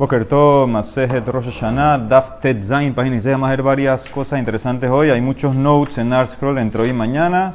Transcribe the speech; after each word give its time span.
Boker 0.00 0.24
Tov, 0.24 0.66
Masejet 0.66 1.28
Rosh 1.28 1.48
Hashanah, 1.48 1.98
Daf 1.98 2.40
Tet 2.40 2.62
Zain, 2.62 2.94
página 2.94 3.16
y 3.16 3.20
Vamos 3.32 3.48
a 3.48 3.50
ver 3.50 3.62
varias 3.62 4.08
cosas 4.08 4.38
interesantes 4.38 4.88
hoy. 4.88 5.10
Hay 5.10 5.20
muchos 5.20 5.54
notes 5.54 5.98
en 5.98 6.10
Scroll 6.24 6.56
entre 6.56 6.80
hoy 6.80 6.88
y 6.88 6.92
mañana. 6.94 7.52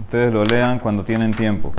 Ustedes 0.00 0.34
lo 0.34 0.42
lean 0.44 0.80
cuando 0.80 1.04
tienen 1.04 1.32
tiempo. 1.32 1.72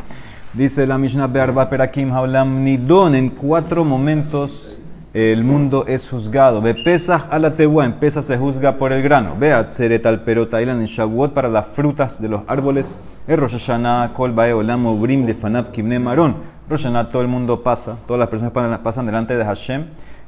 Dice 0.54 0.88
la 0.88 0.98
Mishnah 0.98 1.28
Be'arba 1.28 1.70
Perakim 1.70 2.14
Hablam 2.14 2.64
Nidon. 2.64 3.14
En 3.14 3.30
cuatro 3.32 3.84
momentos 3.84 4.78
el 5.14 5.44
mundo 5.44 5.84
es 5.86 6.10
juzgado. 6.10 6.62
Ve 6.62 6.76
Pesach 6.76 7.26
a 7.30 7.38
la 7.38 7.52
Tehuá. 7.52 7.84
En 7.84 8.00
Pesach 8.00 8.24
se 8.24 8.38
juzga 8.38 8.78
por 8.78 8.94
el 8.94 9.04
grano. 9.04 9.36
Ve 9.38 9.52
Atzeret 9.52 10.06
al 10.06 10.22
Perotailan 10.22 10.80
en 10.80 10.86
Shavuot 10.86 11.34
para 11.34 11.50
las 11.50 11.68
frutas 11.68 12.22
de 12.22 12.30
los 12.30 12.44
árboles. 12.48 13.02
En 13.28 13.38
Rosh 13.38 13.52
Hashanah 13.52 14.14
Kol 14.14 14.32
Bae 14.32 14.54
Olam 14.54 14.86
Obrim 14.86 15.26
de 15.26 15.34
Fanab 15.34 15.74
Kibne 15.74 16.00
Maron. 16.00 16.59
Roshaná, 16.70 17.10
todo 17.10 17.24
el 17.24 17.28
mundo 17.28 17.64
pasa, 17.64 17.98
todas 18.06 18.20
las 18.20 18.28
personas 18.28 18.80
pasan 18.84 19.08
delante 19.08 19.36
de 19.36 19.44
Hashem, 19.44 19.88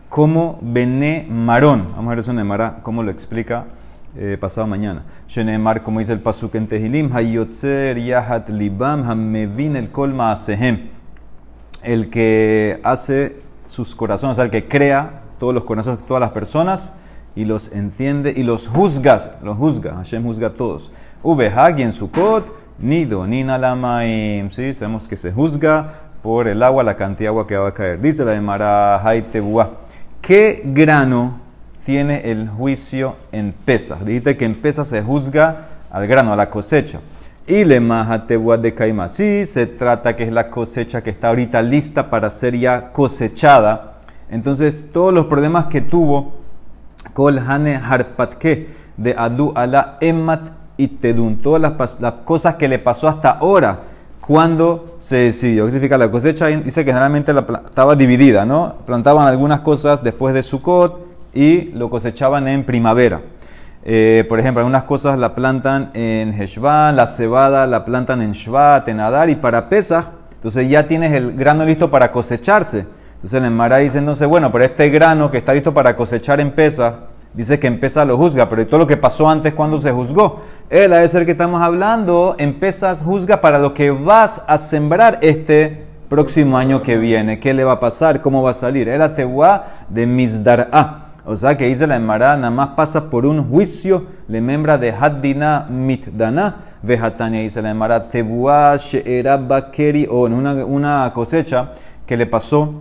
como 0.09 0.57
Bene 0.61 1.27
Marón. 1.29 1.89
Vamos 1.91 2.07
a 2.07 2.09
ver 2.09 2.19
eso 2.19 2.31
en 2.31 2.39
Emara, 2.39 2.79
cómo 2.81 3.03
lo 3.03 3.11
explica 3.11 3.65
eh, 4.17 4.37
pasado 4.41 4.65
mañana. 4.65 5.03
Shenemar, 5.27 5.83
como 5.83 5.99
dice 5.99 6.13
el 6.13 6.19
Pasuk 6.19 6.55
en 6.55 6.65
Tehilim, 6.65 7.15
Hayotzer 7.15 7.97
Yahat 7.97 8.49
Libam 8.49 9.07
Hamevin 9.07 9.75
el 9.75 9.91
Kolma 9.91 10.31
Asehem. 10.31 10.89
El 11.83 12.09
que 12.09 12.81
hace 12.83 13.37
sus 13.67 13.93
corazones, 13.93 14.33
o 14.33 14.35
sea, 14.35 14.45
el 14.45 14.51
que 14.51 14.67
crea 14.67 15.21
todos 15.37 15.53
los 15.53 15.63
corazones 15.63 16.01
de 16.01 16.07
todas 16.07 16.21
las 16.21 16.31
personas 16.31 16.95
y 17.35 17.45
los 17.45 17.71
entiende 17.71 18.33
y 18.35 18.41
los 18.41 18.67
juzgas, 18.67 19.31
los 19.43 19.57
juzga. 19.57 19.93
Hashem 19.93 20.23
juzga 20.23 20.47
a 20.47 20.53
todos. 20.53 20.91
Ubehag 21.21 21.79
en 21.81 21.93
Sukkot, 21.93 22.51
Nido, 22.79 23.27
Nina 23.27 23.59
Lamaim. 23.59 24.49
Sí, 24.49 24.73
sabemos 24.73 25.07
que 25.07 25.15
se 25.15 25.31
juzga 25.31 26.10
por 26.21 26.47
el 26.47 26.61
agua, 26.61 26.83
la 26.83 26.95
cantidad 26.95 27.25
de 27.25 27.27
agua 27.29 27.47
que 27.47 27.57
va 27.57 27.69
a 27.69 27.73
caer. 27.73 27.99
Dice 27.99 28.23
la 28.25 28.31
de 28.31 28.41
Mara 28.41 29.01
¿qué 30.21 30.61
grano 30.65 31.39
tiene 31.83 32.31
el 32.31 32.47
juicio 32.47 33.15
en 33.31 33.53
pesa? 33.53 33.97
Dice 34.03 34.37
que 34.37 34.45
en 34.45 34.55
pesa 34.55 34.85
se 34.85 35.01
juzga 35.01 35.67
al 35.89 36.07
grano, 36.07 36.33
a 36.33 36.35
la 36.35 36.49
cosecha. 36.49 36.99
Y 37.47 37.63
le 37.65 37.79
majatebuá 37.79 38.57
de 38.57 38.73
caima. 38.73 39.09
Sí, 39.09 39.45
se 39.45 39.65
trata 39.65 40.15
que 40.15 40.23
es 40.23 40.31
la 40.31 40.49
cosecha 40.49 41.01
que 41.01 41.09
está 41.09 41.29
ahorita 41.29 41.61
lista 41.63 42.09
para 42.09 42.29
ser 42.29 42.55
ya 42.55 42.93
cosechada. 42.93 43.95
Entonces, 44.29 44.89
todos 44.93 45.13
los 45.13 45.25
problemas 45.25 45.65
que 45.65 45.81
tuvo 45.81 46.33
Kol 47.13 47.39
Hane 47.39 47.75
Harpatke 47.75 48.69
de 48.95 49.15
Adu 49.17 49.51
ala 49.55 49.97
Emmat 50.01 50.45
y 50.77 50.87
Tedun, 50.87 51.41
todas 51.41 51.61
las 51.61 52.13
cosas 52.23 52.55
que 52.55 52.67
le 52.67 52.79
pasó 52.79 53.07
hasta 53.07 53.31
ahora 53.31 53.79
cuando 54.31 54.95
se 54.97 55.17
decidió. 55.17 55.67
¿Qué 55.67 55.97
la 55.97 56.09
cosecha? 56.09 56.47
Dice 56.47 56.85
que 56.85 56.91
generalmente 56.91 57.33
la, 57.33 57.45
estaba 57.65 57.97
dividida, 57.97 58.45
¿no? 58.45 58.75
Plantaban 58.85 59.27
algunas 59.27 59.59
cosas 59.59 60.05
después 60.05 60.33
de 60.33 60.41
Sukkot 60.41 61.01
y 61.33 61.63
lo 61.73 61.89
cosechaban 61.89 62.47
en 62.47 62.63
primavera. 62.63 63.19
Eh, 63.83 64.23
por 64.29 64.39
ejemplo, 64.39 64.61
algunas 64.61 64.83
cosas 64.83 65.17
la 65.17 65.35
plantan 65.35 65.91
en 65.95 66.33
Heshvan, 66.33 66.95
la 66.95 67.07
cebada 67.07 67.67
la 67.67 67.83
plantan 67.83 68.21
en 68.21 68.31
Shvat, 68.31 68.87
en 68.87 69.01
Adar 69.01 69.29
y 69.29 69.35
para 69.35 69.67
Pesach. 69.67 70.05
Entonces 70.35 70.69
ya 70.69 70.87
tienes 70.87 71.11
el 71.11 71.33
grano 71.33 71.65
listo 71.65 71.91
para 71.91 72.13
cosecharse. 72.13 72.85
Entonces 73.15 73.43
el 73.43 73.51
Mara 73.51 73.79
dice 73.79 73.97
entonces, 73.97 74.29
bueno, 74.29 74.49
pero 74.49 74.63
este 74.63 74.89
grano 74.89 75.29
que 75.29 75.39
está 75.39 75.53
listo 75.53 75.73
para 75.73 75.97
cosechar 75.97 76.39
en 76.39 76.51
Pesach, 76.51 76.93
dice 77.33 77.59
que 77.59 77.67
empieza 77.67 78.05
lo 78.05 78.17
juzga, 78.17 78.49
pero 78.49 78.65
todo 78.67 78.79
lo 78.79 78.87
que 78.87 78.97
pasó 78.97 79.29
antes 79.29 79.53
cuando 79.53 79.79
se 79.79 79.91
juzgó. 79.91 80.41
Él, 80.69 80.93
a 80.93 81.07
ser 81.07 81.25
que 81.25 81.31
estamos 81.31 81.61
hablando, 81.61 82.35
empiezas 82.37 83.03
juzga 83.03 83.41
para 83.41 83.59
lo 83.59 83.73
que 83.73 83.91
vas 83.91 84.43
a 84.47 84.57
sembrar 84.57 85.19
este 85.21 85.85
próximo 86.09 86.57
año 86.57 86.83
que 86.83 86.97
viene. 86.97 87.39
¿Qué 87.39 87.53
le 87.53 87.63
va 87.63 87.73
a 87.73 87.79
pasar? 87.79 88.21
¿Cómo 88.21 88.43
va 88.43 88.51
a 88.51 88.53
salir? 88.53 88.89
Era 88.89 89.13
tehuá 89.13 89.67
de 89.89 90.05
Mizdar'a. 90.05 91.07
O 91.23 91.37
sea 91.37 91.55
que 91.55 91.67
dice 91.67 91.85
la 91.85 91.97
Emara, 91.97 92.35
nada 92.35 92.49
más 92.49 92.69
pasa 92.69 93.09
por 93.09 93.27
un 93.27 93.47
juicio, 93.47 94.07
le 94.27 94.41
membra 94.41 94.79
de 94.79 94.91
Haddina 94.91 95.67
Mitdana, 95.69 96.55
Vejatania, 96.81 97.41
dice 97.41 97.61
la 97.61 97.69
Emara, 97.69 98.09
tehuá 98.09 98.75
she'era 98.75 99.37
bakeri, 99.37 100.07
o 100.09 100.25
en 100.25 100.33
una, 100.33 100.65
una 100.65 101.11
cosecha 101.13 101.73
que 102.07 102.17
le 102.17 102.25
pasó 102.25 102.73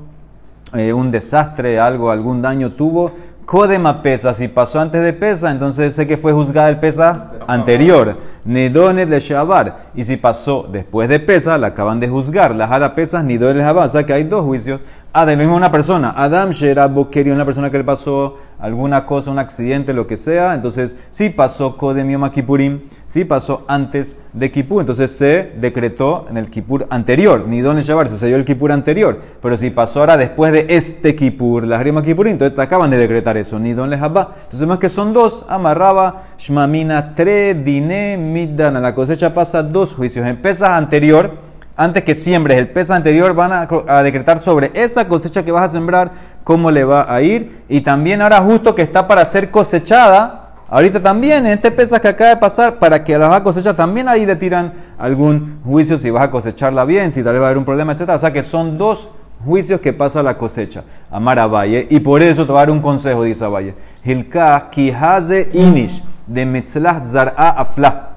eh, 0.73 0.93
un 0.93 1.11
desastre, 1.11 1.79
algo, 1.79 2.11
algún 2.11 2.41
daño 2.41 2.73
tuvo, 2.73 3.13
Codema 3.51 4.01
pesa, 4.01 4.33
si 4.33 4.47
pasó 4.47 4.79
antes 4.79 5.05
de 5.05 5.13
pesa, 5.13 5.51
entonces 5.51 5.93
sé 5.93 6.07
que 6.07 6.17
fue 6.17 6.33
juzgada 6.33 6.69
el 6.69 6.79
pesa 6.79 7.33
anterior. 7.49 8.17
Nedones 8.45 9.11
de 9.11 9.19
Shabar. 9.19 9.91
Y 9.93 10.05
si 10.05 10.17
pasó 10.17 10.69
después 10.71 11.09
de 11.09 11.19
pesa, 11.19 11.59
la 11.59 11.67
acaban 11.67 11.99
de 11.99 12.09
juzgar. 12.09 12.55
La 12.55 12.69
jara 12.69 12.95
pesas, 12.95 13.25
Nidones 13.25 13.57
de 13.57 13.63
Shabar. 13.63 13.89
O 13.89 13.91
sea 13.91 14.07
que 14.07 14.13
hay 14.13 14.23
dos 14.23 14.45
juicios. 14.45 14.81
Ah, 15.13 15.27
de 15.27 15.33
lo 15.33 15.39
mismo 15.39 15.57
una 15.57 15.73
persona. 15.73 16.15
Adam 16.17 16.51
Sherab 16.51 17.11
quería 17.11 17.35
una 17.35 17.45
persona 17.45 17.69
que 17.69 17.79
le 17.79 17.83
pasó 17.83 18.37
alguna 18.61 19.07
cosa, 19.07 19.33
un 19.33 19.41
accidente, 19.41 19.93
lo 19.93 20.07
que 20.07 20.17
sea. 20.17 20.55
Entonces, 20.55 20.99
sí 21.11 21.31
pasó 21.31 21.77
Kodem 21.77 22.09
Yom 22.11 22.31
Kippurim, 22.31 22.83
sí 23.07 23.25
pasó 23.25 23.65
antes 23.67 24.21
de 24.33 24.53
Kippur. 24.53 24.83
Entonces 24.83 25.11
se 25.11 25.51
decretó 25.59 26.29
en 26.31 26.37
el 26.37 26.49
Kippur 26.49 26.87
anterior. 26.91 27.49
Ni 27.49 27.61
Don 27.61 27.81
Shabar, 27.81 28.07
se 28.07 28.19
selló 28.19 28.37
el 28.37 28.45
Kippur 28.45 28.71
anterior. 28.71 29.21
Pero 29.43 29.57
si 29.57 29.71
pasó 29.71 29.99
ahora 29.99 30.17
después 30.17 30.53
de 30.53 30.67
este 30.69 31.17
Kippur, 31.17 31.67
la 31.67 31.83
Rima 31.83 32.03
Kippurim, 32.03 32.35
entonces 32.35 32.55
te 32.55 32.63
acaban 32.63 32.89
de 32.89 32.97
decretar 32.97 33.37
eso. 33.37 33.59
Ni 33.59 33.73
Don 33.73 33.91
Lehabba. 33.91 34.37
Entonces, 34.45 34.69
más 34.69 34.79
que 34.79 34.89
son 34.89 35.13
dos, 35.13 35.45
amarraba 35.49 36.29
Shmamina 36.39 37.17
tre 37.17 37.55
dine 37.55 38.17
midana. 38.17 38.79
La 38.79 38.95
cosecha 38.95 39.35
pasa 39.35 39.65
dos 39.65 39.93
juicios. 39.93 40.25
Empieza 40.25 40.77
anterior 40.77 41.50
antes 41.81 42.05
que 42.05 42.15
siembres 42.15 42.59
el 42.59 42.69
pesa 42.69 42.95
anterior, 42.95 43.33
van 43.33 43.53
a, 43.55 44.03
decretar 44.03 44.39
sobre 44.39 44.71
esa 44.75 45.09
cosecha 45.09 45.43
que 45.43 45.51
vas 45.51 45.65
a 45.65 45.69
sembrar, 45.71 46.13
cómo 46.45 46.71
le 46.71 46.85
va 46.85 47.11
a 47.11 47.23
ir. 47.23 47.63
Y 47.71 47.81
también 47.81 48.21
ahora 48.21 48.43
justo 48.43 48.75
que 48.75 48.83
está 48.83 49.09
para 49.09 49.25
ser 49.25 49.51
cosechada, 49.51 50.53
ahorita 50.69 51.01
también, 51.01 51.47
en 51.47 51.53
este 51.53 51.71
pesa 51.71 51.99
que 51.99 52.09
acaba 52.09 52.29
de 52.29 52.37
pasar, 52.37 52.79
para 52.79 53.03
que 53.03 53.17
la 53.17 53.29
vas 53.29 53.41
a 53.41 53.43
cosechar, 53.43 53.77
también 53.77 54.11
ahí 54.11 54.27
le 54.27 54.37
tiran 54.37 54.75
algún 54.99 55.59
juicio 55.65 55.97
si 55.97 56.11
vas 56.11 56.25
a 56.25 56.31
cosecharla 56.31 56.85
bien, 56.85 57.13
si 57.13 57.23
tal 57.23 57.33
vez 57.33 57.41
va 57.41 57.47
a 57.47 57.49
haber 57.49 57.57
un 57.57 57.65
problema, 57.65 57.93
etc. 57.93 58.11
O 58.11 58.19
sea 58.19 58.31
que 58.31 58.43
son 58.43 58.77
dos 58.77 59.09
juicios 59.43 59.81
que 59.81 59.95
pasa 59.95 60.23
la 60.23 60.37
cosecha. 60.37 60.85
Amar 61.11 61.39
a 61.39 61.47
Valle. 61.47 61.87
Y 61.89 62.01
por 62.01 62.23
eso 62.23 62.45
te 62.45 62.53
voy 62.53 62.59
a 62.59 62.67
dar 62.67 62.71
un 62.73 62.83
consejo, 62.83 63.25
dice 63.25 63.47
Valle. 63.47 63.75
Hilka 64.05 64.69
kihaze 64.71 65.49
inish 65.55 66.03
de 66.27 66.45
metzlah 66.45 67.07
zar'a 67.07 67.49
afla. 67.53 68.11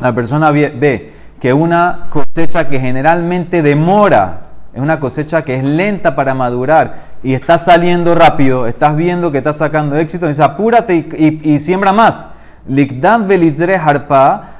La 0.00 0.14
persona 0.14 0.50
ve 0.50 1.23
que 1.40 1.52
una 1.52 2.06
cosecha 2.10 2.68
que 2.68 2.80
generalmente 2.80 3.62
demora, 3.62 4.40
es 4.72 4.80
una 4.80 4.98
cosecha 4.98 5.42
que 5.42 5.56
es 5.56 5.64
lenta 5.64 6.16
para 6.16 6.34
madurar 6.34 7.14
y 7.22 7.34
está 7.34 7.58
saliendo 7.58 8.14
rápido, 8.14 8.66
estás 8.66 8.96
viendo 8.96 9.30
que 9.30 9.38
está 9.38 9.52
sacando 9.52 9.96
éxito, 9.96 10.26
dice 10.26 10.42
apúrate 10.42 10.94
y, 10.94 11.58
siembra 11.58 11.92
más. 11.92 12.26
Likdan 12.66 13.28
velizre 13.28 13.76
harpa 13.76 14.54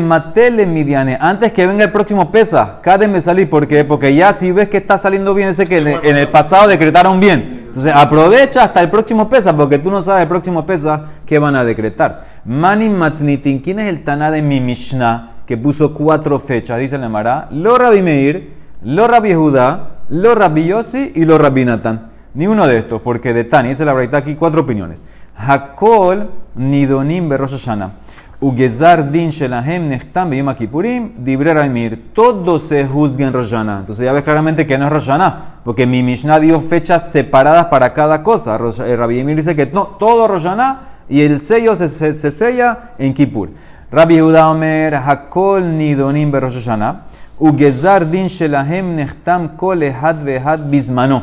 matele 0.00 0.66
midiane. 0.66 1.16
Antes 1.20 1.52
que 1.52 1.66
venga 1.66 1.84
el 1.84 1.92
próximo 1.92 2.30
pesa, 2.30 2.80
me 3.08 3.20
salir. 3.20 3.48
¿Por 3.48 3.66
qué? 3.66 3.84
Porque 3.84 4.14
ya 4.14 4.32
si 4.32 4.50
ves 4.50 4.68
que 4.68 4.78
está 4.78 4.98
saliendo 4.98 5.34
bien, 5.34 5.48
ese 5.50 5.66
que 5.66 5.78
en 5.78 6.16
el 6.16 6.28
pasado 6.28 6.68
decretaron 6.68 7.20
bien. 7.20 7.64
Entonces 7.66 7.92
aprovecha 7.94 8.62
hasta 8.62 8.80
el 8.80 8.90
próximo 8.90 9.28
pesa, 9.28 9.56
porque 9.56 9.78
tú 9.78 9.90
no 9.90 10.02
sabes 10.02 10.22
el 10.22 10.28
próximo 10.28 10.64
pesa 10.64 11.06
qué 11.26 11.38
van 11.38 11.56
a 11.56 11.64
decretar. 11.64 12.24
Mani 12.44 12.88
matnitin. 12.88 13.60
¿Quién 13.60 13.80
es 13.80 13.88
el 13.88 14.04
Taná 14.04 14.30
de 14.30 14.42
mi 14.42 14.60
Mishnah? 14.60 15.33
Que 15.46 15.56
puso 15.56 15.94
cuatro 15.94 16.38
fechas, 16.38 16.78
dice 16.78 16.98
la 16.98 17.08
Mara, 17.08 17.48
lo 17.50 17.76
Rabbi 17.76 18.02
Meir, 18.02 18.54
lo 18.82 19.06
Rabbi 19.06 19.34
Judá, 19.34 19.98
lo 20.08 20.34
Rabbi 20.34 20.66
Yossi 20.66 21.12
y 21.14 21.24
lo 21.24 21.38
Rabbi 21.38 21.64
Natán. 21.64 22.10
Ni 22.34 22.46
uno 22.46 22.66
de 22.66 22.78
estos, 22.78 23.00
porque 23.00 23.32
de 23.32 23.44
Tani, 23.44 23.68
dice 23.68 23.84
la 23.84 23.92
verdad 23.92 24.16
aquí 24.16 24.34
cuatro 24.34 24.62
opiniones. 24.62 25.04
Hakol 25.36 26.30
nidonim 26.56 27.28
berosh 27.28 27.52
Hashanah. 27.52 27.90
Ugezar 28.40 29.10
din 29.10 29.30
shelahem 29.30 29.88
nechtam 29.88 30.30
beyom 30.30 30.52
kippurim 30.54 31.14
dibre 31.16 31.54
Meir. 31.68 32.12
Todos 32.12 32.64
se 32.64 32.84
juzguen 32.84 33.32
Rosh 33.32 33.54
Entonces 33.54 34.04
ya 34.04 34.12
ves 34.12 34.24
claramente 34.24 34.66
que 34.66 34.76
no 34.76 34.86
es 34.86 34.92
Rosh 34.92 35.10
porque 35.64 35.86
mi 35.86 36.02
Mishnah 36.02 36.40
dio 36.40 36.60
fechas 36.60 37.10
separadas 37.10 37.66
para 37.66 37.92
cada 37.92 38.22
cosa. 38.22 38.58
Eh, 38.86 38.96
Rabbi 38.96 39.22
Meir 39.24 39.36
dice 39.36 39.54
que 39.54 39.66
no, 39.66 39.86
todo 39.98 40.26
Rosh 40.26 40.48
y 41.08 41.20
el 41.20 41.42
sello 41.42 41.76
se, 41.76 41.88
se, 41.88 42.12
se 42.12 42.30
sella 42.30 42.92
en 42.98 43.14
Kippur. 43.14 43.50
Rabbi 43.94 44.14
Yehuda 44.14 44.50
Omer, 44.50 44.92
Hakol 44.92 45.62
nidonim 45.62 46.32
berosh 46.32 46.56
Hashanah, 46.56 46.96
ugezar 47.38 48.04
din 48.10 48.26
shelahem 48.26 48.96
nechtam 48.96 49.56
kol 49.56 49.82
ehad 49.82 50.18
vehad 50.24 50.68
bismano. 50.68 51.22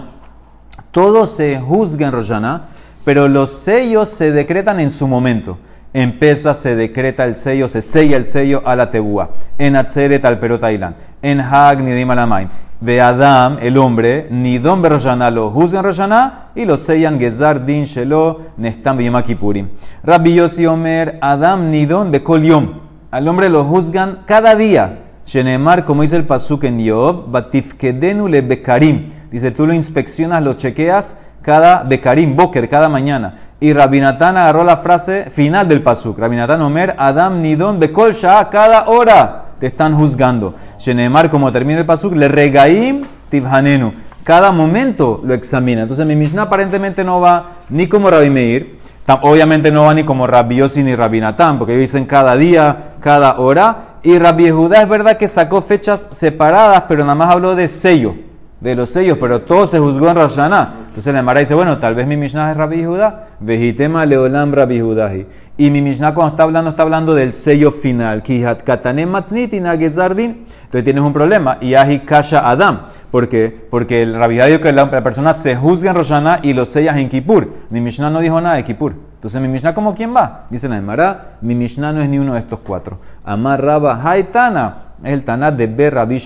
Todo 0.93 1.27
se 1.27 1.59
juzga 1.59 2.07
en 2.07 2.13
Roshana, 2.13 2.67
pero 3.03 3.27
los 3.27 3.51
sellos 3.51 4.07
se 4.07 4.31
decretan 4.31 4.79
en 4.79 4.89
su 4.89 5.05
momento. 5.05 5.57
En 5.93 6.17
se 6.53 6.75
decreta 6.75 7.25
el 7.25 7.35
sello, 7.35 7.67
se 7.67 7.81
sella 7.81 8.15
el 8.15 8.25
sello 8.25 8.61
a 8.65 8.75
la 8.75 8.89
tebúa. 8.89 9.31
En 9.57 9.75
Atzeret 9.75 10.23
al 10.23 10.39
perotailan. 10.39 10.95
En 11.21 11.41
Hag 11.41 11.81
nidim 11.83 12.09
alamaim. 12.09 12.47
Ve 12.79 12.99
Adam, 12.99 13.57
el 13.61 13.77
hombre, 13.77 14.27
nidon 14.31 14.81
berroshana 14.81 15.29
lo 15.29 15.51
juzgan 15.51 15.83
Roshana 15.83 16.49
y 16.55 16.65
lo 16.65 16.77
sellan 16.77 17.19
gezar 17.19 17.63
din 17.63 17.83
shelo 17.83 18.39
nestam 18.57 18.97
kipurim. 19.23 19.69
Rabbi 20.03 20.33
Yossi 20.33 20.65
Omer, 20.65 21.19
Adam 21.21 21.69
nidon 21.69 22.09
bekol 22.09 22.41
yom. 22.41 22.73
Al 23.11 23.27
hombre 23.27 23.49
lo 23.49 23.65
juzgan 23.65 24.23
cada 24.25 24.55
día. 24.55 24.99
Shenemar, 25.25 25.85
como 25.85 26.01
dice 26.01 26.15
el 26.15 26.25
pasuk 26.25 26.63
en 26.63 26.79
Yov, 26.79 27.29
batifkedenu 27.29 28.27
le 28.27 28.41
bekarim. 28.41 29.09
Dice, 29.29 29.51
tú 29.51 29.67
lo 29.67 29.73
inspeccionas, 29.73 30.43
lo 30.43 30.55
chequeas 30.55 31.17
cada 31.41 31.83
Bekarim, 31.83 32.35
Boker, 32.35 32.67
cada 32.69 32.89
mañana. 32.89 33.35
Y 33.59 33.73
Rabinatán 33.73 34.37
agarró 34.37 34.63
la 34.63 34.77
frase 34.77 35.29
final 35.29 35.67
del 35.67 35.81
pasuk. 35.81 36.17
Rabinatán 36.17 36.61
Omer, 36.61 36.95
Adam 36.97 37.41
Nidon, 37.41 37.79
Bekol 37.79 38.13
Shah, 38.13 38.49
cada 38.49 38.87
hora 38.87 39.45
te 39.59 39.67
están 39.67 39.95
juzgando. 39.95 40.55
Shenemar, 40.79 41.29
como 41.29 41.51
termina 41.51 41.79
el 41.79 41.85
pasuk, 41.85 42.15
le 42.15 42.27
regaim 42.27 43.03
tivhanenu. 43.29 43.93
Cada 44.23 44.51
momento 44.51 45.21
lo 45.23 45.33
examina. 45.33 45.83
Entonces 45.83 46.05
mi 46.05 46.15
Mishnah 46.15 46.43
aparentemente 46.43 47.03
no 47.03 47.19
va 47.19 47.51
ni 47.69 47.87
como 47.87 48.09
Rabbi 48.09 48.29
Meir, 48.29 48.79
obviamente 49.21 49.71
no 49.71 49.83
va 49.83 49.93
ni 49.93 50.03
como 50.03 50.27
Rabbi 50.27 50.57
Yossi 50.57 50.83
ni 50.83 50.95
Rabinatán, 50.95 51.57
porque 51.57 51.75
dicen 51.75 52.05
cada 52.05 52.35
día, 52.35 52.95
cada 52.99 53.39
hora. 53.39 53.97
Y 54.03 54.17
Rabbi 54.17 54.49
Judá 54.49 54.81
es 54.81 54.89
verdad 54.89 55.17
que 55.17 55.27
sacó 55.27 55.61
fechas 55.61 56.07
separadas, 56.11 56.83
pero 56.87 57.03
nada 57.03 57.15
más 57.15 57.31
habló 57.31 57.55
de 57.55 57.67
sello 57.67 58.30
de 58.61 58.75
los 58.75 58.91
sellos, 58.91 59.17
pero 59.19 59.41
todo 59.41 59.65
se 59.65 59.79
juzgó 59.79 60.09
en 60.09 60.15
Rosh 60.15 60.37
Entonces 60.37 61.13
la 61.13 61.23
Mara 61.23 61.39
dice, 61.39 61.55
bueno, 61.55 61.77
tal 61.77 61.95
vez 61.95 62.05
mi 62.05 62.15
Mishnah 62.15 62.51
es 62.51 62.57
Rabbi 62.57 62.85
Judá, 62.85 63.29
vejitema 63.39 64.05
leolam 64.05 64.53
Rabbi 64.53 64.79
Judahi. 64.79 65.25
Y 65.57 65.71
mi 65.71 65.81
Mishnah 65.81 66.13
cuando 66.13 66.35
está 66.35 66.43
hablando, 66.43 66.69
está 66.69 66.83
hablando 66.83 67.15
del 67.15 67.33
sello 67.33 67.71
final. 67.71 68.23
Katanem 68.63 69.09
matnitin. 69.09 69.65
Entonces 69.65 70.83
tienes 70.83 71.03
un 71.03 71.13
problema. 71.13 71.57
Y 71.59 71.73
ahi 71.73 71.99
kasha 71.99 72.49
adam. 72.49 72.85
¿Por 73.11 73.27
qué? 73.27 73.67
Porque 73.69 74.03
el 74.03 74.15
Rabbi 74.15 74.39
dijo 74.41 74.61
que 74.61 74.71
la, 74.71 74.89
persona 74.89 75.33
se 75.33 75.55
juzga 75.55 75.91
en 75.91 75.97
Rosh 75.97 76.13
y 76.43 76.53
lo 76.53 76.65
sellas 76.65 76.97
en 76.97 77.09
Kippur. 77.09 77.47
Mi 77.69 77.81
Mishnah 77.81 78.09
no 78.09 78.21
dijo 78.21 78.39
nada 78.39 78.55
de 78.55 78.63
Kippur. 78.63 79.10
Entonces 79.21 79.39
mi 79.39 79.47
Mishnah, 79.47 79.75
¿cómo 79.75 79.93
quién 79.93 80.15
va? 80.15 80.47
Dice 80.49 80.67
la 80.67 80.81
Mara, 80.81 81.37
mi 81.41 81.53
Mishnah 81.53 81.93
no 81.93 82.01
es 82.01 82.09
ni 82.09 82.17
uno 82.17 82.33
de 82.33 82.39
estos 82.39 82.61
cuatro. 82.61 82.97
Amar 83.23 83.61
Rabba 83.63 84.01
Haitana 84.03 84.95
el 85.03 85.23
Tanat 85.23 85.55
de 85.55 85.67
Ber 85.67 85.93
Rabbi 85.93 86.17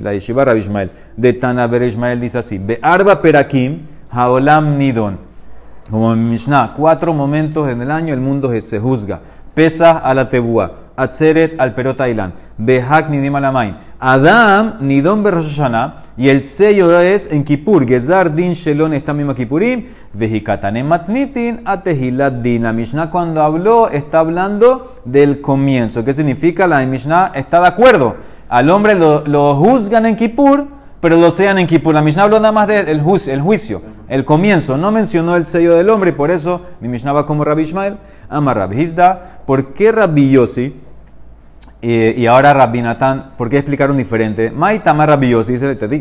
la 0.00 0.12
yeshiva 0.12 0.44
Rabbi 0.44 0.62
De 1.16 1.32
Tana 1.32 1.66
Ber 1.66 1.82
Ishmael 1.82 2.20
dice 2.20 2.38
así: 2.38 2.58
Be 2.58 2.78
Arba 2.80 3.20
Perakim, 3.20 3.88
Haolam 4.10 4.78
Nidon. 4.78 5.18
Como 5.90 6.12
en 6.12 6.30
Mishnah, 6.30 6.72
cuatro 6.76 7.12
momentos 7.12 7.68
en 7.68 7.82
el 7.82 7.90
año 7.90 8.14
el 8.14 8.20
mundo 8.20 8.48
se 8.60 8.78
juzga. 8.78 9.18
Pesa 9.52 9.98
a 9.98 10.14
la 10.14 10.28
Tebúa, 10.28 10.72
Atzeret 10.96 11.60
al 11.60 11.74
Perotailan, 11.74 12.32
Behak 12.58 13.10
Nidim 13.10 13.34
Alamain. 13.34 13.76
Adam 13.98 14.76
Nidon 14.80 15.22
Berroshana, 15.22 16.02
y 16.18 16.28
el 16.28 16.44
sello 16.44 17.00
es 17.00 17.30
en 17.30 17.44
Kippur, 17.44 17.86
Gezar 17.86 18.34
Din 18.34 18.52
Shelon 18.52 18.92
está 18.92 19.14
mismo 19.14 19.34
Kippurim, 19.34 19.86
Vehikatanem 20.12 20.86
Matnitin, 20.86 21.60
Atehilat 21.64 22.34
Din. 22.42 22.62
La 22.62 22.72
Mishnah 22.72 23.10
cuando 23.10 23.42
habló 23.42 23.88
está 23.88 24.20
hablando 24.20 24.96
del 25.04 25.40
comienzo. 25.40 26.04
¿Qué 26.04 26.12
significa? 26.12 26.66
La 26.66 26.84
Mishnah 26.84 27.32
está 27.34 27.60
de 27.60 27.68
acuerdo. 27.68 28.16
Al 28.48 28.68
hombre 28.70 28.94
lo, 28.94 29.26
lo 29.26 29.54
juzgan 29.56 30.06
en 30.06 30.16
Kippur, 30.16 30.66
pero 31.00 31.16
lo 31.16 31.30
sean 31.30 31.58
en 31.58 31.66
Kippur. 31.66 31.94
La 31.94 32.02
Mishnah 32.02 32.24
habló 32.24 32.38
nada 32.38 32.52
más 32.52 32.68
del 32.68 33.00
juicio, 33.00 33.32
el 33.32 33.40
juicio, 33.40 33.82
el 34.08 34.24
comienzo. 34.24 34.76
No 34.76 34.92
mencionó 34.92 35.36
el 35.36 35.46
sello 35.46 35.74
del 35.74 35.88
hombre 35.90 36.10
y 36.10 36.14
por 36.14 36.30
eso 36.30 36.62
mi 36.80 36.88
Mishnah 36.88 37.12
va 37.12 37.26
como 37.26 37.44
Rabbi 37.44 37.62
Ishmael. 37.62 37.96
Ama 38.28 38.54
Rabbi 38.54 38.80
Hizda. 38.80 39.40
¿Por 39.46 39.72
qué 39.74 39.92
Rabbi 39.92 40.30
Yossi? 40.30 40.85
Y 41.82 42.26
ahora 42.26 42.54
Rabbi 42.54 42.82
Natán, 42.82 43.32
¿por 43.36 43.48
qué 43.48 43.58
explicaron 43.58 43.96
diferente? 43.96 44.50
Maitama 44.50 45.06
Rabbi 45.06 45.30
Yossi, 45.30 45.54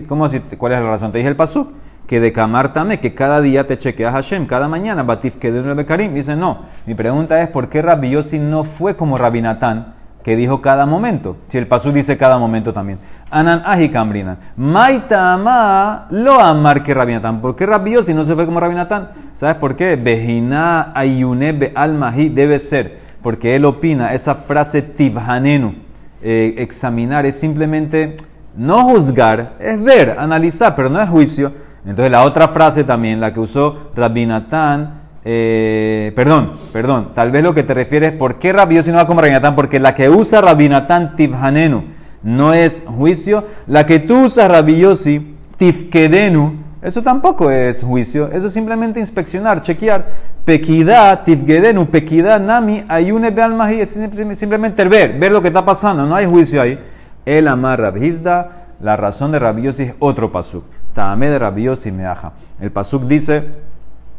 ¿cómo 0.08 0.26
así? 0.26 0.40
¿Cuál 0.58 0.74
es 0.74 0.80
la 0.80 0.88
razón? 0.88 1.12
Te 1.12 1.20
dije 1.20 1.30
el 1.30 1.36
pasuk 1.36 1.74
que 2.08 2.20
de 2.20 2.32
Kamar 2.32 2.74
Tame, 2.74 3.00
que 3.00 3.14
cada 3.14 3.42
día 3.42 3.66
te 3.66 3.78
chequeas 3.78 4.14
Hashem, 4.14 4.46
cada 4.46 4.68
mañana, 4.68 5.04
Batif 5.04 5.38
que 5.38 5.52
de 5.52 5.60
un 5.60 5.76
Bekarim. 5.76 6.14
Dice, 6.14 6.36
no. 6.36 6.66
Mi 6.86 6.96
pregunta 6.96 7.42
es, 7.42 7.50
¿por 7.50 7.70
qué 7.70 7.82
Rabbi 7.82 8.16
no 8.40 8.64
fue 8.64 8.96
como 8.96 9.18
Rabbi 9.18 9.42
Natán? 9.42 9.96
que 10.26 10.36
dijo 10.36 10.60
cada 10.60 10.88
momento. 10.88 11.38
Si 11.50 11.60
el 11.60 11.68
pasú 11.68 11.92
dice 11.92 12.18
cada 12.18 12.40
momento 12.40 12.74
también. 12.74 12.98
Anan 13.30 13.62
ahi 13.64 13.90
kambrinan. 13.90 14.40
Maitama 14.58 16.08
lo 16.10 16.34
amar 16.42 16.82
que 16.82 16.96
Rabinatán. 16.96 17.42
¿Por 17.42 17.56
qué 17.56 17.68
Rabbi 17.68 17.94
no 17.94 18.26
se 18.26 18.34
fue 18.34 18.48
como 18.48 18.60
Rabinatán? 18.60 19.12
¿Sabes 19.34 19.58
por 19.58 19.76
qué? 19.76 19.98
Bejina 19.98 20.92
ayune 20.96 21.52
be 21.52 21.72
debe 22.32 22.60
ser. 22.60 23.05
Porque 23.26 23.56
él 23.56 23.66
opina, 23.66 24.14
esa 24.14 24.36
frase 24.36 24.84
tivhanenu, 24.84 25.74
eh, 26.22 26.54
examinar, 26.60 27.26
es 27.26 27.34
simplemente 27.34 28.18
no 28.56 28.84
juzgar, 28.84 29.56
es 29.60 29.82
ver, 29.82 30.18
analizar, 30.20 30.76
pero 30.76 30.92
no 30.92 31.02
es 31.02 31.10
juicio. 31.10 31.52
Entonces 31.88 32.12
la 32.12 32.22
otra 32.22 32.50
frase 32.50 32.84
también, 32.84 33.20
la 33.20 33.34
que 33.34 33.40
usó 33.40 33.90
Rabinatán, 33.96 35.02
eh, 35.24 36.14
perdón, 36.16 36.52
perdón, 36.72 37.14
tal 37.16 37.32
vez 37.32 37.42
lo 37.42 37.56
que 37.56 37.64
te 37.64 37.74
refieres, 37.74 38.12
¿por 38.12 38.38
qué 38.38 38.54
Rabbi 38.54 38.76
no 38.76 38.98
va 38.98 39.08
como 39.08 39.22
Rabinatán? 39.22 39.56
Porque 39.56 39.80
la 39.80 39.96
que 39.96 40.08
usa 40.08 40.40
Rabinatán 40.42 41.16
Tivhanenu 41.16 41.84
no 42.22 42.54
es 42.54 42.84
juicio, 42.86 43.44
la 43.66 43.88
que 43.88 43.98
tú 43.98 44.26
usas 44.26 44.52
Rabbi 44.52 44.84
Tifkedenu, 45.58 46.65
eso 46.86 47.02
tampoco 47.02 47.50
es 47.50 47.82
juicio, 47.82 48.30
eso 48.32 48.48
es 48.48 48.54
simplemente 48.54 49.00
inspeccionar, 49.00 49.62
chequear. 49.62 50.06
Pequidad, 50.46 51.24
tifkedenu, 51.24 51.88
pequidad, 51.88 52.40
nami, 52.40 52.84
ayune 52.88 53.32
bealmahi, 53.32 53.82
es 53.82 54.00
simplemente 54.34 54.88
ver, 54.88 55.18
ver 55.18 55.32
lo 55.32 55.42
que 55.42 55.48
está 55.48 55.66
pasando, 55.66 56.06
no 56.06 56.16
hay 56.16 56.26
juicio 56.28 56.62
ahí. 56.62 56.80
El 57.26 57.48
amar 57.48 57.82
Rabhizda, 57.82 58.68
la 58.80 58.96
razón 58.96 59.32
de 59.32 59.40
Rabiosi 59.40 59.84
es 59.84 59.94
otro 59.98 60.32
pasuk. 60.32 60.64
Taame 60.94 61.30
de 61.30 61.40
Rabiosi 61.40 61.92
meaja. 61.92 62.34
El 62.60 62.72
pasuk 62.72 63.06
dice, 63.06 63.44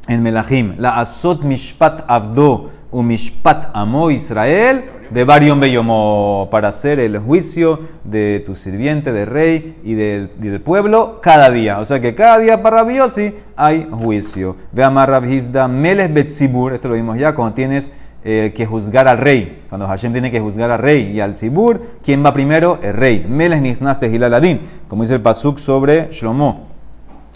en 0.08 0.22
Melahim, 0.22 0.74
la 0.78 0.98
asot 1.00 1.42
mishpat 1.42 2.04
avdo 2.08 2.70
u 2.90 3.02
mishpat 3.02 3.70
amo 3.74 4.10
Israel 4.10 4.84
de 5.10 5.24
Barion 5.24 5.60
Beyomo 5.60 6.48
para 6.50 6.68
hacer 6.68 7.00
el 7.00 7.18
juicio 7.18 7.80
de 8.04 8.42
tu 8.44 8.54
sirviente, 8.54 9.12
de 9.12 9.24
rey 9.24 9.78
y 9.84 9.94
del, 9.94 10.60
pueblo 10.64 11.20
cada 11.22 11.50
día. 11.50 11.78
O 11.78 11.84
sea 11.84 12.00
que 12.00 12.14
cada 12.14 12.38
día 12.38 12.62
para 12.62 12.78
Rabiosi 12.78 13.34
hay 13.56 13.88
juicio. 13.90 14.56
Ve 14.72 14.88
Rabhizda 14.88 15.68
Meles 15.68 16.12
Betzibur, 16.12 16.72
esto 16.72 16.88
lo 16.88 16.94
vimos 16.94 17.18
ya 17.18 17.34
cuando 17.34 17.54
tienes 17.54 17.92
eh, 18.24 18.52
que 18.54 18.66
juzgar 18.66 19.06
al 19.06 19.18
rey. 19.18 19.62
Cuando 19.68 19.86
Hashem 19.86 20.12
tiene 20.12 20.30
que 20.30 20.40
juzgar 20.40 20.70
al 20.70 20.80
rey 20.80 21.12
y 21.12 21.20
al 21.20 21.36
Zibur, 21.36 21.80
¿quién 22.04 22.24
va 22.24 22.32
primero? 22.32 22.78
El 22.82 22.94
rey. 22.94 23.24
Meles 23.28 23.60
Nisnaste 23.62 24.08
Hilaladin, 24.08 24.60
como 24.88 25.02
dice 25.02 25.14
el 25.14 25.22
Pasuk 25.22 25.58
sobre 25.58 26.08
Shlomo. 26.10 26.75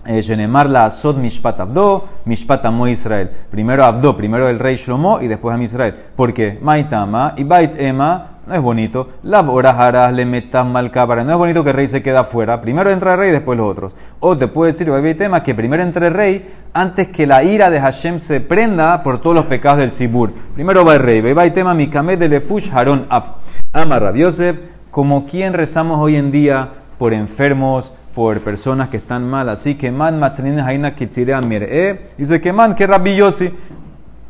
Eh, 0.07 0.23
Shenemar 0.23 0.71
la 0.71 0.87
Asod 0.87 1.17
Mishpat 1.17 1.61
Abdo, 1.61 2.07
Mishpat 2.25 2.65
Amo 2.65 2.89
Israel. 2.89 3.31
Primero 3.51 3.85
Abdo, 3.85 4.17
primero 4.17 4.49
el 4.49 4.59
rey 4.59 4.77
Shlomo 4.77 5.21
y 5.21 5.29
después 5.29 5.55
a 5.55 5.63
Israel. 5.63 5.95
Porque 6.17 6.59
Maitama 6.63 7.35
y 7.37 7.45
Bait 7.45 7.79
Ema 7.79 8.39
no 8.47 8.55
es 8.55 8.63
bonito. 8.63 9.11
La 9.23 9.43
Borajaras 9.43 10.15
le 10.15 10.25
metan 10.25 10.73
mal. 10.73 10.91
No 10.95 11.31
es 11.31 11.37
bonito 11.37 11.63
que 11.63 11.71
el 11.71 11.77
rey 11.77 11.87
se 11.87 12.03
quede 12.03 12.17
afuera. 12.17 12.63
Primero 12.63 12.91
entra 12.91 13.13
el 13.13 13.19
rey 13.19 13.31
después 13.31 13.59
los 13.59 13.71
otros. 13.71 13.97
O 14.21 14.37
te 14.39 14.49
puede 14.49 14.73
decir 14.73 14.91
Bait 14.91 15.21
Ema 15.21 15.43
que 15.43 15.55
primero 15.55 15.83
entre 15.83 16.07
el 16.07 16.15
rey 16.15 16.51
antes 16.73 17.09
que 17.09 17.27
la 17.27 17.45
ira 17.45 17.69
de 17.69 17.81
Hashem 17.81 18.19
se 18.21 18.41
prenda 18.41 19.03
por 19.03 19.21
todos 19.21 19.37
los 19.37 19.45
pecados 19.47 19.81
del 19.81 19.91
Tzibur. 19.91 20.33
Primero 20.55 20.83
va 20.83 20.95
el 20.95 21.01
rey. 21.01 21.21
Bait 21.21 21.55
Ema 21.59 21.75
Mikamed 21.75 22.19
de 22.19 22.29
Lefush 22.31 22.71
Haron 22.73 23.05
Af. 23.11 23.33
Ama 23.75 23.99
Rabiosef, 23.99 24.59
como 24.91 25.27
quien 25.27 25.53
rezamos 25.53 26.01
hoy 26.01 26.17
en 26.17 26.33
día 26.33 26.71
por 26.99 27.13
enfermos 27.13 27.93
por 28.15 28.41
personas 28.41 28.89
que 28.89 28.97
están 28.97 29.29
mal. 29.29 29.49
Así 29.49 29.75
que 29.75 29.91
man 29.91 30.19
matzanines 30.19 30.63
haina 30.63 30.95
kitzirea 30.95 31.41
mir'e. 31.41 32.01
Dice 32.19 32.41
que 32.41 32.53
man, 32.53 32.75
que 32.75 32.87
rabiosi. 32.87 33.53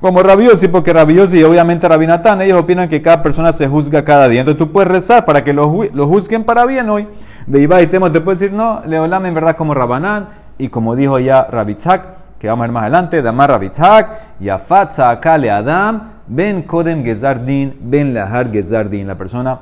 Como 0.00 0.22
rabiosi, 0.22 0.68
porque 0.68 0.94
rabiosi 0.94 1.40
y 1.40 1.42
obviamente 1.42 1.86
rabinatán, 1.86 2.40
ellos 2.40 2.58
opinan 2.58 2.88
que 2.88 3.02
cada 3.02 3.22
persona 3.22 3.52
se 3.52 3.68
juzga 3.68 4.02
cada 4.02 4.28
día. 4.28 4.40
Entonces 4.40 4.58
tú 4.58 4.72
puedes 4.72 4.90
rezar 4.90 5.26
para 5.26 5.44
que 5.44 5.52
los, 5.52 5.66
juzguen 5.66 6.44
para 6.44 6.64
bien 6.64 6.88
hoy. 6.88 7.06
Iba 7.46 7.82
y 7.82 7.86
Temo 7.86 8.10
te 8.10 8.22
puede 8.22 8.36
decir, 8.36 8.52
no, 8.52 8.80
Leolam 8.86 9.26
en 9.26 9.34
verdad 9.34 9.56
como 9.56 9.74
Rabanán. 9.74 10.28
Y 10.56 10.68
como 10.68 10.96
dijo 10.96 11.18
ya 11.18 11.44
Rabitzak, 11.44 12.38
que 12.38 12.46
vamos 12.46 12.62
a 12.62 12.66
ver 12.66 12.72
más 12.72 12.82
adelante, 12.84 13.20
Damar 13.20 13.50
Rabitzak, 13.50 14.38
Yafatza 14.40 15.10
Akale 15.10 15.50
Adam, 15.50 16.12
Ben 16.26 16.62
Kodem 16.62 17.04
Gezardin, 17.04 17.76
Ben 17.80 18.14
Lahar 18.14 18.50
Gezardin. 18.50 19.06
La 19.06 19.18
persona 19.18 19.60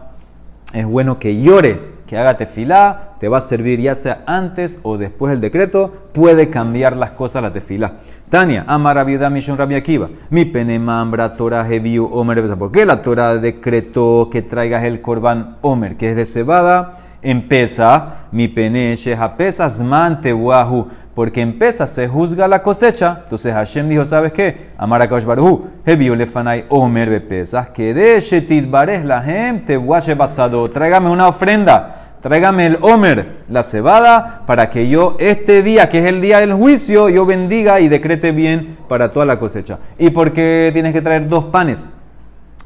es 0.72 0.86
bueno 0.86 1.18
que 1.18 1.40
llore 1.40 1.97
que 2.08 2.16
haga 2.16 2.34
tefilá, 2.34 3.16
te 3.20 3.28
va 3.28 3.38
a 3.38 3.42
servir 3.42 3.80
ya 3.80 3.94
sea 3.94 4.22
antes 4.26 4.80
o 4.82 4.96
después 4.96 5.30
del 5.30 5.42
decreto, 5.42 5.92
puede 6.14 6.48
cambiar 6.48 6.96
las 6.96 7.10
cosas 7.10 7.42
la 7.42 7.52
tefilá. 7.52 7.98
Tania, 8.30 8.64
Amara 8.66 9.04
Viuda 9.04 9.28
Mishon 9.28 9.58
Rabbi 9.58 9.74
Akiva, 9.74 10.08
mi 10.30 10.46
penemambra 10.46 11.34
Torah 11.34 11.68
Heviu 11.68 12.06
Omer 12.06 12.42
¿Por 12.56 12.72
qué 12.72 12.86
la 12.86 13.02
Torah 13.02 13.36
decretó 13.36 14.30
que 14.32 14.40
traigas 14.40 14.84
el 14.84 15.02
korban 15.02 15.58
Omer, 15.60 15.98
que 15.98 16.08
es 16.10 16.16
de 16.16 16.24
cebada? 16.24 16.96
Empieza, 17.20 18.28
mi 18.32 18.48
pene 18.48 18.94
pesa 19.36 19.68
zman 19.68 20.20
tewahu, 20.20 20.88
porque 21.18 21.40
en 21.40 21.58
se 21.72 22.06
juzga 22.06 22.46
la 22.46 22.62
cosecha. 22.62 23.22
Entonces 23.24 23.52
Hashem 23.52 23.88
dijo, 23.88 24.04
¿sabes 24.04 24.32
qué? 24.32 24.68
Amar 24.78 25.02
a 25.02 25.06
Baruhu, 25.08 25.66
Hebiu 25.84 26.14
lefanai 26.14 26.64
omer 26.68 27.10
de 27.10 27.20
pesas, 27.20 27.70
que 27.70 27.92
de 27.92 28.20
shetit 28.20 28.70
bares 28.70 29.04
la 29.04 29.20
gente 29.20 29.76
basado. 29.78 30.70
Tráigame 30.70 31.10
una 31.10 31.26
ofrenda, 31.26 31.97
tráigame 32.20 32.66
el 32.66 32.78
omer, 32.80 33.38
la 33.48 33.62
cebada, 33.62 34.42
para 34.46 34.70
que 34.70 34.88
yo 34.88 35.16
este 35.18 35.62
día, 35.62 35.88
que 35.88 35.98
es 35.98 36.06
el 36.06 36.20
día 36.20 36.40
del 36.40 36.52
juicio, 36.52 37.08
yo 37.08 37.26
bendiga 37.26 37.80
y 37.80 37.88
decrete 37.88 38.32
bien 38.32 38.78
para 38.88 39.12
toda 39.12 39.26
la 39.26 39.38
cosecha. 39.38 39.78
¿Y 39.98 40.10
por 40.10 40.32
qué 40.32 40.70
tienes 40.72 40.92
que 40.92 41.02
traer 41.02 41.28
dos 41.28 41.46
panes? 41.46 41.86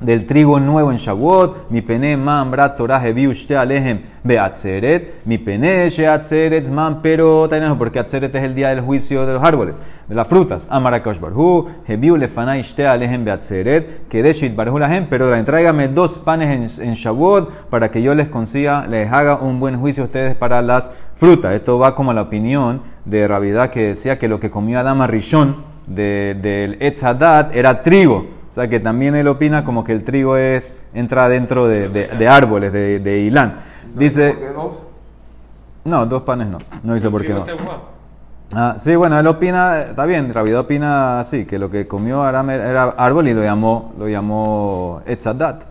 Del 0.03 0.27
trigo 0.27 0.61
nuevo 0.61 0.91
en 0.91 0.99
Shavuot, 0.99 1.71
mi 1.71 1.81
pene 1.83 2.17
man 2.17 2.51
brat 2.51 2.77
Torah 2.77 3.01
hebi 3.07 3.27
ushte 3.27 3.57
alejem 3.57 4.01
beatzeret, 4.25 5.25
mi 5.25 5.39
pene 5.39 5.89
she 5.91 6.07
atzeret 6.07 6.69
man 6.71 7.01
pero 7.03 7.49
porque 7.79 7.99
atzeret 7.99 8.35
es 8.35 8.43
el 8.43 8.55
día 8.55 8.69
del 8.71 8.81
juicio 8.81 9.27
de 9.27 9.35
los 9.35 9.43
árboles, 9.43 9.79
de 10.09 10.15
las 10.15 10.29
frutas. 10.29 10.67
Amarakosh 10.71 11.19
barhu, 11.21 11.69
hebiu 11.87 12.17
lefana 12.17 12.59
ishte 12.59 12.87
alejem 12.87 13.25
beatzeret, 13.25 14.09
que 14.09 14.23
de 14.23 14.33
shit 14.33 14.55
barhu 14.55 14.79
lahem, 14.79 15.07
pero 15.09 15.35
entráigame 15.35 15.89
dos 15.89 16.19
panes 16.19 16.79
en, 16.79 16.95
Shavuot 16.95 17.69
para 17.71 17.91
que 17.91 18.03
yo 18.03 18.15
les 18.15 18.29
consiga, 18.29 18.87
les 18.87 19.11
haga 19.13 19.37
un 19.37 19.61
buen 19.61 19.79
juicio 19.79 20.05
a 20.05 20.07
ustedes 20.07 20.35
para 20.35 20.63
las 20.63 20.93
frutas. 21.15 21.55
Esto 21.55 21.79
va 21.79 21.95
como 21.95 22.13
la 22.13 22.23
opinión 22.23 22.83
de 23.05 23.27
Ravidad 23.27 23.71
que 23.71 23.89
decía 23.89 24.19
que 24.19 24.29
lo 24.29 24.41
que 24.41 24.51
comió 24.51 24.79
Adama 24.79 25.07
Rishon 25.07 25.73
del 25.87 26.41
de, 26.43 26.77
Etzadat 26.81 27.55
era 27.55 27.83
trigo. 27.83 28.42
O 28.53 28.55
sea 28.55 28.69
que 28.69 28.81
también 28.81 29.17
él 29.17 29.29
opina 29.29 29.65
como 29.65 29.83
que 29.83 29.93
el 29.93 30.03
trigo 30.03 30.37
es 30.37 30.77
entra 30.93 31.27
dentro 31.31 31.67
de, 31.67 31.89
de, 31.89 32.29
árboles, 32.29 32.71
de, 32.71 33.01
de 33.01 33.21
hilán. 33.21 33.61
Dice... 33.95 34.37
dos? 34.55 34.73
No, 35.85 36.05
dos 36.05 36.25
panes 36.25 36.49
no. 36.49 36.59
No 36.83 36.93
dice 36.93 37.09
por 37.09 37.25
qué 37.25 37.33
no. 37.33 37.47
Ah, 38.55 38.75
sí, 38.77 38.95
bueno, 38.95 39.19
él 39.19 39.27
opina, 39.27 39.81
está 39.81 40.05
bien, 40.05 40.35
Rabido 40.35 40.61
opina 40.61 41.21
así, 41.21 41.47
que 41.47 41.59
lo 41.59 41.71
que 41.71 41.89
comió 41.89 42.23
Aram 42.23 42.51
era 42.51 42.91
árbol 42.91 43.29
y 43.29 43.33
lo 43.33 43.43
llamó, 43.43 43.95
lo 43.99 44.07
llamó 44.07 45.01
Etzadat. 45.07 45.63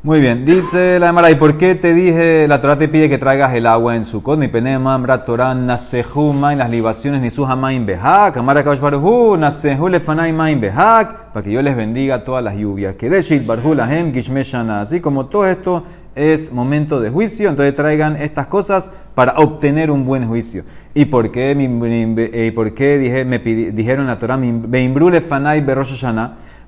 Muy 0.00 0.20
bien, 0.20 0.44
dice 0.44 1.00
la 1.00 1.08
Emara, 1.08 1.28
¿y 1.28 1.34
por 1.34 1.58
qué 1.58 1.74
te 1.74 1.92
dije, 1.92 2.46
la 2.46 2.60
Torah 2.60 2.78
te 2.78 2.86
pide 2.86 3.08
que 3.08 3.18
traigas 3.18 3.52
el 3.56 3.66
agua 3.66 3.96
en 3.96 4.04
su 4.04 4.22
cot? 4.22 4.38
Mi 4.38 4.46
penema, 4.46 4.96
Torah, 5.26 5.56
nasehu 5.56 6.30
en 6.48 6.58
las 6.58 6.70
libaciones, 6.70 7.20
ni 7.20 7.44
hamaim 7.44 7.84
behak, 7.84 8.36
Amara 8.36 8.62
Kaush 8.62 8.78
Baruhu, 8.78 9.36
nasehu 9.36 9.90
maim 10.32 10.60
behak, 10.60 11.32
para 11.32 11.42
que 11.42 11.50
yo 11.50 11.60
les 11.62 11.74
bendiga 11.74 12.22
todas 12.22 12.44
las 12.44 12.54
lluvias. 12.54 12.94
Que 12.94 13.10
de 13.10 13.22
shit 13.22 13.44
barhu 13.44 13.74
lahem 13.74 14.12
gishmeshana. 14.12 14.82
Así 14.82 15.00
como 15.00 15.26
todo 15.26 15.48
esto 15.48 15.82
es 16.14 16.52
momento 16.52 17.00
de 17.00 17.10
juicio, 17.10 17.48
entonces 17.48 17.74
traigan 17.74 18.14
estas 18.14 18.46
cosas 18.46 18.92
para 19.16 19.32
obtener 19.32 19.90
un 19.90 20.06
buen 20.06 20.28
juicio. 20.28 20.62
¿Y 20.94 21.06
por 21.06 21.32
qué, 21.32 21.56
y 21.58 22.50
por 22.52 22.72
qué 22.72 22.98
dije, 22.98 23.24
me 23.24 23.40
dijeron 23.40 24.06
la 24.06 24.16
Torah, 24.20 24.38
beimbrule 24.38 25.18
lefanai 25.18 25.66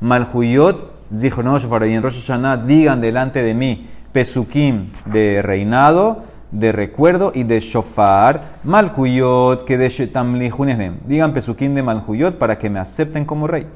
malhuyot 0.01 1.00
Shofar, 1.13 1.87
y 1.87 1.95
en 1.95 2.03
Rosh 2.03 2.21
Hashanah 2.21 2.59
digan 2.59 3.01
delante 3.01 3.43
de 3.43 3.55
mí 3.55 3.89
pesukim 4.13 4.87
de 5.07 5.43
reinado, 5.43 6.23
de 6.51 6.73
recuerdo 6.73 7.33
y 7.35 7.45
de 7.45 7.61
shofar, 7.61 8.59
malhuyot, 8.65 9.65
que 9.65 9.79
de 9.79 9.89
shetamlihunesem. 9.89 10.99
Digan 11.07 11.33
pesukim 11.33 11.75
de 11.75 11.83
malhuyot 11.83 12.39
para 12.39 12.59
que 12.59 12.71
me 12.71 12.79
acepten 12.79 13.25
como 13.25 13.47
rey. 13.47 13.67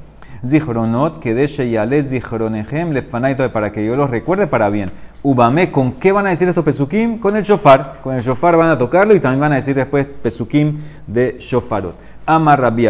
Zichronot, 0.47 1.21
que 1.21 1.35
de 1.35 1.47
sheyales 1.47 2.11
zichronehem 2.11 2.91
lefanaito, 2.93 3.50
para 3.53 3.73
que 3.73 3.85
yo 3.85 3.97
los 3.97 4.11
recuerde 4.11 4.47
para 4.47 4.69
bien. 4.71 4.91
Ubame, 5.23 5.71
¿con 5.71 5.93
qué 5.93 6.12
van 6.12 6.26
a 6.26 6.31
decir 6.31 6.49
estos 6.49 6.64
pesukim? 6.64 7.19
Con 7.19 7.35
el 7.35 7.45
shofar. 7.45 8.00
Con 8.03 8.14
el 8.14 8.21
shofar 8.21 8.57
van 8.57 8.69
a 8.69 8.76
tocarlo 8.76 9.14
y 9.14 9.21
también 9.21 9.41
van 9.41 9.53
a 9.53 9.57
decir 9.57 9.75
después 9.75 10.07
pesukim 10.07 10.81
de 11.07 11.37
shofarot. 11.38 11.95
Amar 12.26 12.61
Rabbi 12.61 12.87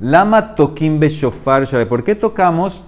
lama 0.00 0.54
tokim 0.54 1.00
be 1.00 1.08
shofar. 1.08 1.66
¿Por 1.88 2.04
qué 2.04 2.14
tocamos? 2.14 2.84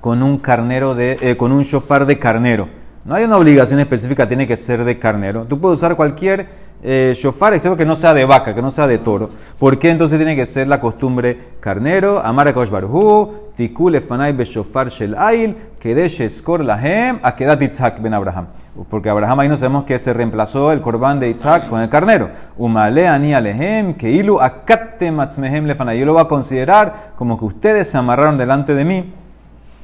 Con 0.00 0.22
un 0.22 0.38
carnero 0.38 0.94
de, 0.94 1.18
eh, 1.20 1.36
con 1.36 1.52
un 1.52 1.62
shofar 1.62 2.06
de 2.06 2.18
carnero. 2.18 2.68
No 3.06 3.14
hay 3.14 3.22
una 3.22 3.36
obligación 3.36 3.78
específica, 3.78 4.26
tiene 4.26 4.48
que 4.48 4.56
ser 4.56 4.84
de 4.84 4.98
carnero. 4.98 5.44
Tú 5.44 5.60
puedes 5.60 5.78
usar 5.78 5.94
cualquier 5.94 6.48
eh, 6.82 7.12
shofar, 7.14 7.54
excepto 7.54 7.76
que 7.76 7.84
no 7.84 7.94
sea 7.94 8.12
de 8.12 8.24
vaca, 8.24 8.52
que 8.52 8.60
no 8.60 8.72
sea 8.72 8.88
de 8.88 8.98
toro. 8.98 9.30
¿Por 9.60 9.78
qué 9.78 9.90
entonces 9.90 10.18
tiene 10.18 10.34
que 10.34 10.44
ser 10.44 10.66
la 10.66 10.80
costumbre 10.80 11.38
carnero? 11.60 12.18
Amar 12.18 12.52
Kosh 12.52 12.68
Barhu, 12.68 13.52
Tikul 13.54 13.94
Efanai 13.94 14.32
Beshofar 14.32 14.88
Shel 14.88 15.14
Ail, 15.16 15.56
Kedesh 15.78 16.20
Eskor 16.20 16.64
Lahem, 16.64 17.20
Akedat 17.22 17.62
Itzhak 17.62 18.02
Ben 18.02 18.12
Abraham. 18.12 18.48
Porque 18.90 19.08
Abraham 19.08 19.38
ahí 19.38 19.48
no 19.48 19.56
sabemos 19.56 19.84
que 19.84 20.00
se 20.00 20.12
reemplazó 20.12 20.72
el 20.72 20.80
corbán 20.80 21.20
de 21.20 21.30
Itzhak 21.30 21.68
con 21.68 21.80
el 21.80 21.88
carnero. 21.88 22.30
Umale 22.56 23.06
Ani 23.06 23.34
Alehem, 23.34 23.94
Keilu 23.94 24.40
Akatte 24.40 25.12
Matzmehem 25.12 25.64
Lefanai. 25.64 25.96
Yo 25.96 26.06
lo 26.06 26.14
voy 26.14 26.22
a 26.22 26.28
considerar 26.28 27.12
como 27.14 27.38
que 27.38 27.44
ustedes 27.44 27.88
se 27.88 27.98
amarraron 27.98 28.36
delante 28.36 28.74
de 28.74 28.84
mí 28.84 29.14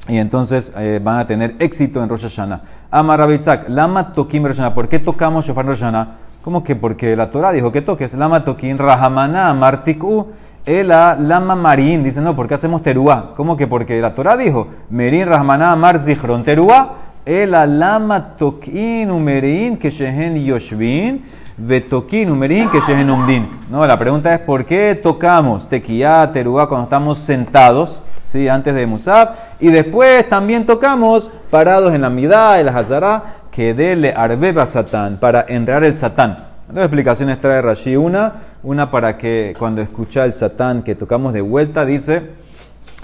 y 0.07 0.17
entonces 0.17 0.73
eh, 0.77 0.99
van 1.01 1.19
a 1.19 1.25
tener 1.25 1.55
éxito 1.59 2.03
en 2.03 2.09
Rosh 2.09 2.23
Hashanah. 2.23 2.61
Amar 2.91 3.19
Rabitzak, 3.19 3.69
Lama 3.69 4.13
Tokim 4.13 4.45
Rosh. 4.45 4.61
¿Por 4.73 4.89
qué 4.89 4.99
tocamos 4.99 5.45
Shofar 5.45 5.65
Rosh 5.65 5.79
Hashanah? 5.79 6.15
¿Cómo 6.41 6.61
que? 6.61 6.75
Porque 6.75 7.15
la 7.15 7.29
Torah 7.29 7.53
dijo 7.53 7.71
que 7.71 7.81
toques. 7.81 8.13
Lama 8.13 8.43
Tokim 8.43 8.77
Rahamana 8.77 9.53
Martiku. 9.53 10.27
Ela 10.65 11.15
Lama 11.17 11.55
Marín. 11.55 12.03
Dice, 12.03 12.19
no, 12.19 12.35
¿por 12.35 12.49
qué 12.49 12.55
hacemos 12.55 12.81
teruá? 12.81 13.33
¿Cómo 13.33 13.55
que? 13.55 13.65
Porque 13.65 14.01
la 14.01 14.13
Torah 14.13 14.35
dijo, 14.35 14.67
Merin 14.89 15.25
Rahmaná 15.25 15.73
Mar 15.77 16.01
Zichron. 16.01 16.43
Teruá. 16.43 16.95
Ela 17.25 17.65
Lama 17.65 18.35
Tokin 18.35 19.09
Umerin 19.09 19.77
que 19.77 19.89
Yoshvin. 19.89 21.23
Vetokin 21.55 22.29
Umerin 22.29 22.69
que 22.69 22.79
Umdin. 22.79 23.47
No, 23.69 23.87
la 23.87 23.97
pregunta 23.97 24.33
es, 24.33 24.39
¿por 24.41 24.65
qué 24.65 24.99
tocamos 25.01 25.69
tequía, 25.69 26.29
teruá 26.33 26.67
cuando 26.67 26.85
estamos 26.85 27.19
sentados? 27.19 28.03
¿Sí? 28.33 28.49
antes 28.49 28.73
de 28.73 28.87
Musab. 28.87 29.35
Y 29.59 29.69
después 29.69 30.27
también 30.27 30.65
tocamos 30.65 31.31
parados 31.49 31.93
en 31.93 32.01
la 32.01 32.09
Midá, 32.09 32.59
en 32.59 32.65
la 32.65 32.77
Hazara, 32.77 33.23
que 33.51 33.73
dele 33.73 34.13
arbeba 34.15 34.65
Satán, 34.65 35.17
para 35.19 35.45
enredar 35.47 35.83
el 35.83 35.97
Satán. 35.97 36.47
Dos 36.67 36.83
explicaciones 36.83 37.39
trae 37.39 37.61
Rashi. 37.61 37.95
Una, 37.95 38.33
una 38.63 38.89
para 38.89 39.17
que 39.17 39.53
cuando 39.57 39.81
escucha 39.81 40.25
el 40.25 40.33
Satán 40.33 40.81
que 40.81 40.95
tocamos 40.95 41.31
de 41.31 41.41
vuelta, 41.41 41.85
dice 41.85 42.31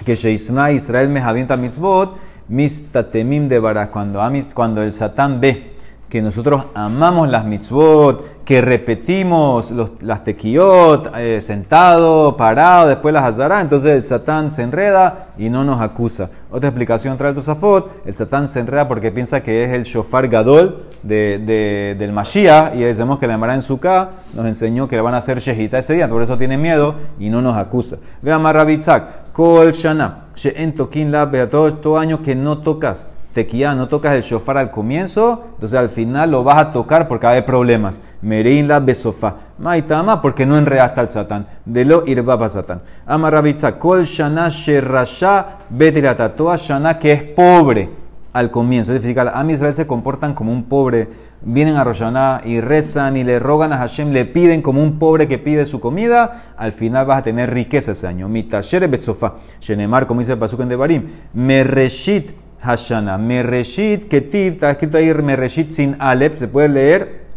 que 0.03 0.15
Sheisna 0.15 0.71
Israel 0.71 1.09
me 1.09 1.21
javienta 1.21 1.55
mitzvot, 1.55 2.17
mistatemim 2.47 3.47
de 3.47 3.61
Cuando, 3.91 4.21
cuando 4.55 4.81
el 4.81 4.93
Satán 4.93 5.39
ve 5.39 5.68
que 6.09 6.23
nosotros 6.23 6.65
amamos 6.73 7.29
las 7.29 7.45
mitzvot, 7.45 8.43
que 8.43 8.61
repetimos 8.61 9.69
los, 9.69 9.91
las 10.01 10.23
tequiot, 10.23 11.11
eh, 11.15 11.39
sentado, 11.39 12.35
parado, 12.35 12.87
después 12.87 13.13
las 13.13 13.25
azará, 13.25 13.61
entonces 13.61 13.95
el 13.95 14.03
satán 14.03 14.49
se 14.49 14.63
enreda 14.63 15.27
y 15.37 15.51
no 15.51 15.63
nos 15.63 15.79
acusa. 15.79 16.31
Otra 16.49 16.69
explicación 16.69 17.15
trae 17.15 17.33
Tosafot, 17.33 18.07
el 18.07 18.15
satán 18.15 18.47
se 18.47 18.59
enreda 18.59 18.87
porque 18.87 19.11
piensa 19.11 19.43
que 19.43 19.63
es 19.63 19.69
el 19.69 19.83
shofar 19.83 20.27
gadol 20.27 20.85
de, 21.03 21.95
del 21.97 22.11
Mashiach 22.11 22.75
y 22.75 22.79
decimos 22.79 23.19
que 23.19 23.27
la 23.27 23.35
Emara 23.35 23.53
en 23.53 23.61
Sukkah 23.61 24.09
nos 24.33 24.47
enseñó 24.47 24.87
que 24.87 24.95
le 24.95 25.03
van 25.03 25.13
a 25.13 25.17
hacer 25.17 25.39
shehita 25.39 25.77
ese 25.77 25.93
día, 25.93 26.09
por 26.09 26.23
eso 26.23 26.39
tiene 26.39 26.57
miedo 26.57 26.95
y 27.19 27.29
no 27.29 27.43
nos 27.43 27.55
acusa. 27.55 27.97
Vean 28.23 28.43
Rabitzak, 28.43 29.31
kol 29.31 29.73
shana, 29.73 30.25
she'en 30.35 30.73
tokin 30.73 31.11
la, 31.11 31.29
todo 31.49 31.99
año 31.99 32.23
que 32.23 32.33
no 32.33 32.57
tocas 32.63 33.07
tequía, 33.33 33.75
no 33.75 33.87
tocas 33.87 34.15
el 34.15 34.23
shofar 34.23 34.57
al 34.57 34.71
comienzo, 34.71 35.43
entonces 35.53 35.77
al 35.77 35.89
final 35.89 36.31
lo 36.31 36.43
vas 36.43 36.57
a 36.57 36.71
tocar 36.71 37.07
porque 37.07 37.27
hay 37.27 37.41
problemas. 37.43 38.01
Merein 38.21 38.67
la 38.67 38.79
besofá. 38.79 39.35
Maitama, 39.57 40.21
porque 40.21 40.45
no 40.45 40.57
enredaste 40.57 40.99
al 40.99 41.11
satán. 41.11 41.47
De 41.65 41.85
lo 41.85 42.03
irbaba 42.05 42.49
satán. 42.49 42.81
Amarabitza, 43.05 43.77
kol 43.77 44.03
shana 44.03 44.49
sherasha 44.49 45.59
betirata. 45.69 46.35
Toda 46.35 46.55
shana 46.55 46.97
que 46.97 47.11
es 47.11 47.23
pobre 47.23 47.89
al 48.33 48.51
comienzo. 48.51 48.93
Es 48.93 49.01
decir, 49.01 49.19
a 49.19 49.45
Israel 49.49 49.75
se 49.75 49.87
comportan 49.87 50.33
como 50.33 50.51
un 50.51 50.63
pobre. 50.63 51.09
Vienen 51.41 51.77
a 51.77 51.83
Roshaná 51.83 52.41
y 52.43 52.59
rezan 52.59 53.15
y 53.15 53.23
le 53.23 53.39
rogan 53.39 53.71
a 53.71 53.77
Hashem, 53.77 54.11
le 54.11 54.25
piden 54.25 54.61
como 54.61 54.83
un 54.83 54.99
pobre 54.99 55.27
que 55.27 55.37
pide 55.37 55.65
su 55.65 55.79
comida. 55.79 56.53
Al 56.57 56.71
final 56.71 57.05
vas 57.05 57.19
a 57.19 57.23
tener 57.23 57.53
riqueza 57.53 57.93
ese 57.93 58.07
año. 58.07 58.27
Mitashere 58.27 58.87
betzofá. 58.87 59.35
Shenemar, 59.61 60.05
como 60.05 60.19
dice 60.19 60.33
el 60.33 60.39
Pasuk 60.39 60.61
en 60.61 60.69
Devarim. 60.69 61.07
Mereshit 61.33 62.31
Hashana. 62.61 63.17
Mereshit 63.17 64.07
Ketiv, 64.07 64.53
está 64.53 64.71
escrito 64.71 64.97
ahí 64.97 65.13
Mereshit 65.13 65.71
sin 65.71 65.95
Alep, 65.99 66.35
se 66.35 66.47
puede 66.47 66.69
leer 66.69 67.29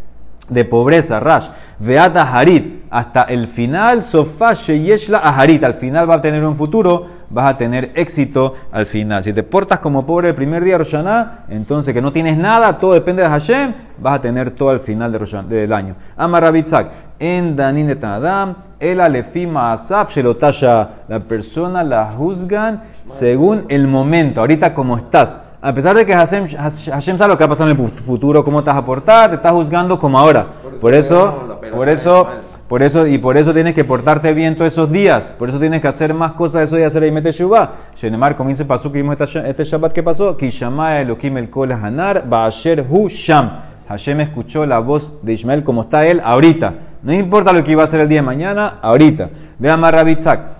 de 0.49 0.65
pobreza, 0.65 1.19
Rash. 1.19 1.47
Veata 1.79 2.31
Harit, 2.31 2.83
hasta 2.89 3.23
el 3.23 3.47
final, 3.47 4.03
Sofá 4.03 4.53
Sheyeshla 4.53 5.17
Aharit, 5.17 5.63
al 5.63 5.73
final 5.73 6.09
va 6.09 6.15
a 6.15 6.21
tener 6.21 6.43
un 6.45 6.55
futuro, 6.55 7.07
vas 7.29 7.53
a 7.53 7.57
tener 7.57 7.91
éxito 7.95 8.53
al 8.71 8.85
final. 8.85 9.23
Si 9.23 9.33
te 9.33 9.43
portas 9.43 9.79
como 9.79 10.05
pobre 10.05 10.29
el 10.29 10.35
primer 10.35 10.63
día 10.63 10.73
de 10.73 10.77
Roshaná, 10.79 11.45
entonces 11.49 11.93
que 11.93 12.01
no 12.01 12.11
tienes 12.11 12.37
nada, 12.37 12.77
todo 12.77 12.93
depende 12.93 13.23
de 13.23 13.29
Hashem, 13.29 13.73
vas 13.97 14.15
a 14.15 14.19
tener 14.19 14.51
todo 14.51 14.69
al 14.69 14.79
final 14.79 15.11
de 15.11 15.43
del 15.49 15.73
año. 15.73 15.95
Amarabitzak, 16.15 16.91
en 17.19 17.55
Danin 17.55 17.93
Adam, 18.03 18.55
el 18.91 18.99
Alefima 18.99 19.73
Asap, 19.73 20.11
Shelotaya, 20.11 20.89
la 21.07 21.19
persona 21.19 21.83
la 21.83 22.13
juzgan 22.17 22.83
según 23.03 23.65
el 23.69 23.87
momento, 23.87 24.41
ahorita 24.41 24.73
como 24.73 24.97
estás. 24.97 25.39
A 25.61 25.73
pesar 25.73 25.95
de 25.95 26.05
que 26.05 26.13
Hashem, 26.13 26.47
Hashem 26.47 27.17
sabe 27.17 27.29
lo 27.29 27.37
que 27.37 27.43
va 27.43 27.45
a 27.45 27.49
pasar 27.49 27.69
en 27.69 27.79
el 27.79 27.87
futuro, 27.87 28.43
cómo 28.43 28.61
te 28.61 28.69
vas 28.69 28.79
a 28.79 28.85
portar, 28.85 29.29
te 29.29 29.37
estás 29.37 29.53
juzgando 29.53 29.97
como 29.97 30.19
ahora. 30.19 30.45
Por 30.81 30.93
eso, 30.93 31.57
por 31.71 31.87
eso, 31.87 32.27
por 32.67 32.83
eso, 32.83 33.07
y 33.07 33.17
por 33.17 33.37
eso 33.37 33.53
tienes 33.53 33.73
que 33.73 33.85
portarte 33.85 34.33
bien 34.33 34.57
todos 34.57 34.73
esos 34.73 34.91
días. 34.91 35.33
Por 35.39 35.47
eso 35.47 35.59
tienes 35.59 35.79
que 35.79 35.87
hacer 35.87 36.13
más 36.13 36.33
cosas 36.33 36.61
de 36.61 36.65
eso 36.65 36.79
y 36.79 36.83
hacer 36.83 37.03
ahí 37.03 37.11
mete 37.11 37.31
Shubá. 37.31 37.71
Shenemar 37.95 38.35
comienza 38.35 38.65
pasó 38.65 38.91
que 38.91 39.01
vimos 39.01 39.17
este 39.21 39.63
Shabbat 39.63 39.93
que 39.93 40.03
pasó. 40.03 40.35
Kishama 40.35 40.99
Elohim 40.99 41.37
el 41.37 41.49
Kol 41.49 41.71
Hanar, 41.71 42.27
Baasher 42.27 42.85
Hu 42.89 43.07
Sham. 43.07 43.72
Hashem 43.87 44.21
escuchó 44.21 44.65
la 44.65 44.79
voz 44.79 45.19
de 45.23 45.33
Ismael 45.33 45.63
como 45.63 45.83
está 45.83 46.05
él 46.07 46.21
ahorita. 46.23 46.75
No 47.03 47.13
importa 47.13 47.51
lo 47.51 47.63
que 47.63 47.71
iba 47.71 47.81
a 47.81 47.85
hacer 47.85 47.99
el 47.99 48.07
día 48.07 48.19
de 48.19 48.25
mañana, 48.25 48.79
ahorita. 48.81 49.29
Vean 49.59 49.79
más 49.79 49.93
Rabitzak. 49.93 50.53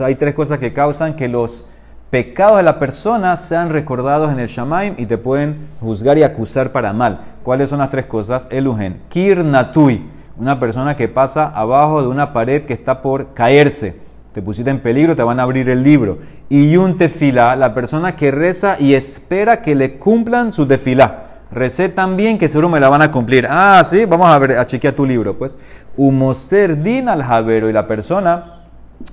Hay 0.00 0.14
tres 0.14 0.34
cosas 0.34 0.58
que 0.58 0.72
causan 0.72 1.16
que 1.16 1.28
los 1.28 1.66
pecados 2.10 2.58
de 2.58 2.62
la 2.62 2.78
persona 2.78 3.36
sean 3.36 3.70
recordados 3.70 4.30
en 4.32 4.38
el 4.38 4.48
Shamaim 4.48 4.94
y 4.96 5.06
te 5.06 5.18
pueden 5.18 5.68
juzgar 5.80 6.18
y 6.18 6.22
acusar 6.22 6.70
para 6.70 6.92
mal. 6.92 7.20
¿Cuáles 7.42 7.70
son 7.70 7.78
las 7.78 7.90
tres 7.90 8.06
cosas? 8.06 8.48
Elugen. 8.50 9.02
Kir 9.08 9.44
Natui, 9.44 10.08
una 10.36 10.58
persona 10.58 10.96
que 10.96 11.08
pasa 11.08 11.48
abajo 11.48 12.02
de 12.02 12.08
una 12.08 12.32
pared 12.32 12.62
que 12.64 12.74
está 12.74 13.02
por 13.02 13.32
caerse. 13.34 14.05
Te 14.36 14.42
pusiste 14.42 14.70
en 14.70 14.80
peligro, 14.80 15.16
te 15.16 15.22
van 15.22 15.40
a 15.40 15.44
abrir 15.44 15.70
el 15.70 15.82
libro. 15.82 16.18
Y 16.50 16.76
un 16.76 16.94
tefilá, 16.94 17.56
la 17.56 17.72
persona 17.72 18.16
que 18.16 18.30
reza 18.30 18.76
y 18.78 18.92
espera 18.92 19.62
que 19.62 19.74
le 19.74 19.94
cumplan 19.94 20.52
su 20.52 20.66
tefilá. 20.66 21.24
Recé 21.50 21.88
tan 21.88 22.18
bien 22.18 22.36
que 22.36 22.46
seguro 22.46 22.68
me 22.68 22.78
la 22.78 22.90
van 22.90 23.00
a 23.00 23.10
cumplir. 23.10 23.46
Ah, 23.48 23.80
sí, 23.82 24.04
vamos 24.04 24.26
a 24.28 24.38
ver, 24.38 24.58
a 24.58 24.66
chequear 24.66 24.92
tu 24.92 25.06
libro. 25.06 25.38
Pues, 25.38 25.58
humoser 25.96 26.82
din 26.82 27.08
al 27.08 27.22
javero 27.22 27.70
y 27.70 27.72
la 27.72 27.86
persona 27.86 28.66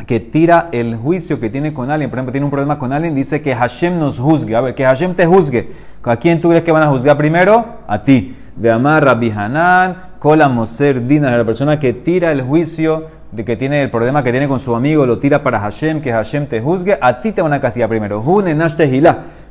que 0.06 0.20
tira 0.20 0.68
el 0.74 0.98
juicio 0.98 1.40
que 1.40 1.50
tiene 1.50 1.74
con 1.74 1.90
alguien, 1.90 2.10
por 2.10 2.20
ejemplo, 2.20 2.34
tiene 2.34 2.44
un 2.44 2.52
problema 2.52 2.78
con 2.78 2.92
alguien, 2.92 3.16
dice 3.16 3.42
que 3.42 3.56
Hashem 3.56 3.98
nos 3.98 4.20
juzgue. 4.20 4.58
A 4.58 4.60
ver, 4.60 4.76
que 4.76 4.84
Hashem 4.84 5.14
te 5.14 5.26
juzgue. 5.26 5.72
¿A 6.04 6.18
quién 6.18 6.42
tú 6.42 6.50
crees 6.50 6.66
que 6.66 6.74
van 6.74 6.84
a 6.84 6.88
juzgar 6.88 7.16
primero? 7.16 7.78
A 7.88 8.04
ti. 8.04 8.36
De 8.58 8.70
Amar 8.70 9.06
Rabbi 9.06 9.32
Hanan, 9.32 9.96
Kola 10.20 10.50
Moser 10.50 11.08
Dina, 11.08 11.32
la 11.32 11.46
persona 11.46 11.80
que 11.80 11.94
tira 11.94 12.30
el 12.30 12.42
juicio 12.42 13.23
de 13.34 13.46
que 13.46 13.56
tiene 13.56 13.82
el 13.82 13.90
problema 13.90 14.24
que 14.24 14.32
tiene 14.32 14.48
con 14.48 14.60
su 14.60 14.76
amigo, 14.76 15.06
lo 15.06 15.20
tira 15.20 15.44
para 15.44 15.60
Hashem, 15.60 16.02
que 16.02 16.12
Hashem 16.12 16.48
te 16.48 16.62
juzgue, 16.62 16.98
a 17.02 17.22
ti 17.22 17.32
te 17.32 17.42
van 17.42 17.54
a 17.54 17.62
castigar 17.62 17.90
primero. 17.90 18.24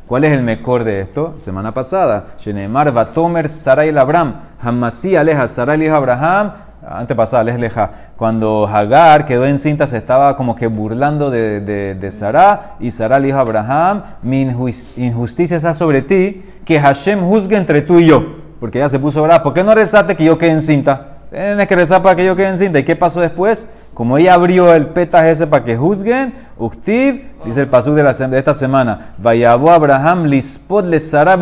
¿Cuál 0.06 0.24
es 0.24 0.36
el 0.36 0.42
mejor 0.42 0.84
de 0.84 1.00
esto? 1.00 1.34
Semana 1.38 1.72
pasada. 1.72 2.34
Shenemar 2.38 2.92
Batomer 2.92 3.48
Sarai 3.48 3.88
el 3.88 3.98
Abraham. 3.98 4.34
Hamasí 4.60 5.16
aleja 5.16 5.48
Sarai 5.48 5.86
Abraham 5.86 6.52
antepasada, 6.88 7.44
les 7.44 7.58
leja, 7.58 7.90
cuando 8.16 8.66
Hagar 8.66 9.24
quedó 9.24 9.46
encinta, 9.46 9.86
se 9.86 9.98
estaba 9.98 10.36
como 10.36 10.56
que 10.56 10.66
burlando 10.66 11.30
de, 11.30 11.60
de, 11.60 12.12
Sarah, 12.12 12.76
y 12.80 12.90
Sarah 12.90 13.18
le 13.18 13.28
dijo 13.28 13.38
Abraham, 13.38 14.02
mi 14.22 14.42
injusticia 14.42 15.56
está 15.56 15.74
sobre 15.74 16.02
ti, 16.02 16.44
que 16.64 16.80
Hashem 16.80 17.20
juzgue 17.20 17.56
entre 17.56 17.82
tú 17.82 17.98
y 17.98 18.06
yo. 18.06 18.42
Porque 18.60 18.78
ella 18.78 18.88
se 18.88 18.98
puso 18.98 19.22
brava, 19.22 19.42
¿por 19.42 19.54
qué 19.54 19.64
no 19.64 19.74
rezaste 19.74 20.14
que 20.14 20.24
yo 20.24 20.38
quede 20.38 20.52
encinta? 20.52 21.11
Tienes 21.32 21.66
que 21.66 21.76
rezar 21.76 22.02
para 22.02 22.14
que 22.14 22.26
yo 22.26 22.36
quede 22.36 22.48
encinta. 22.48 22.78
¿Y 22.78 22.84
qué 22.84 22.94
pasó 22.94 23.18
después? 23.22 23.66
Como 23.94 24.18
ella 24.18 24.34
abrió 24.34 24.74
el 24.74 24.88
petaje 24.88 25.30
ese 25.30 25.46
para 25.46 25.64
que 25.64 25.78
juzguen, 25.78 26.34
Uktiv, 26.58 27.24
dice 27.46 27.62
el 27.62 27.68
pasú 27.68 27.94
de, 27.94 28.38
esta 28.38 28.52
semana, 28.52 29.14
Vayabó 29.16 29.70
Abraham 29.70 30.24
lispod 30.24 30.84
le 30.84 31.00
Sarah 31.00 31.38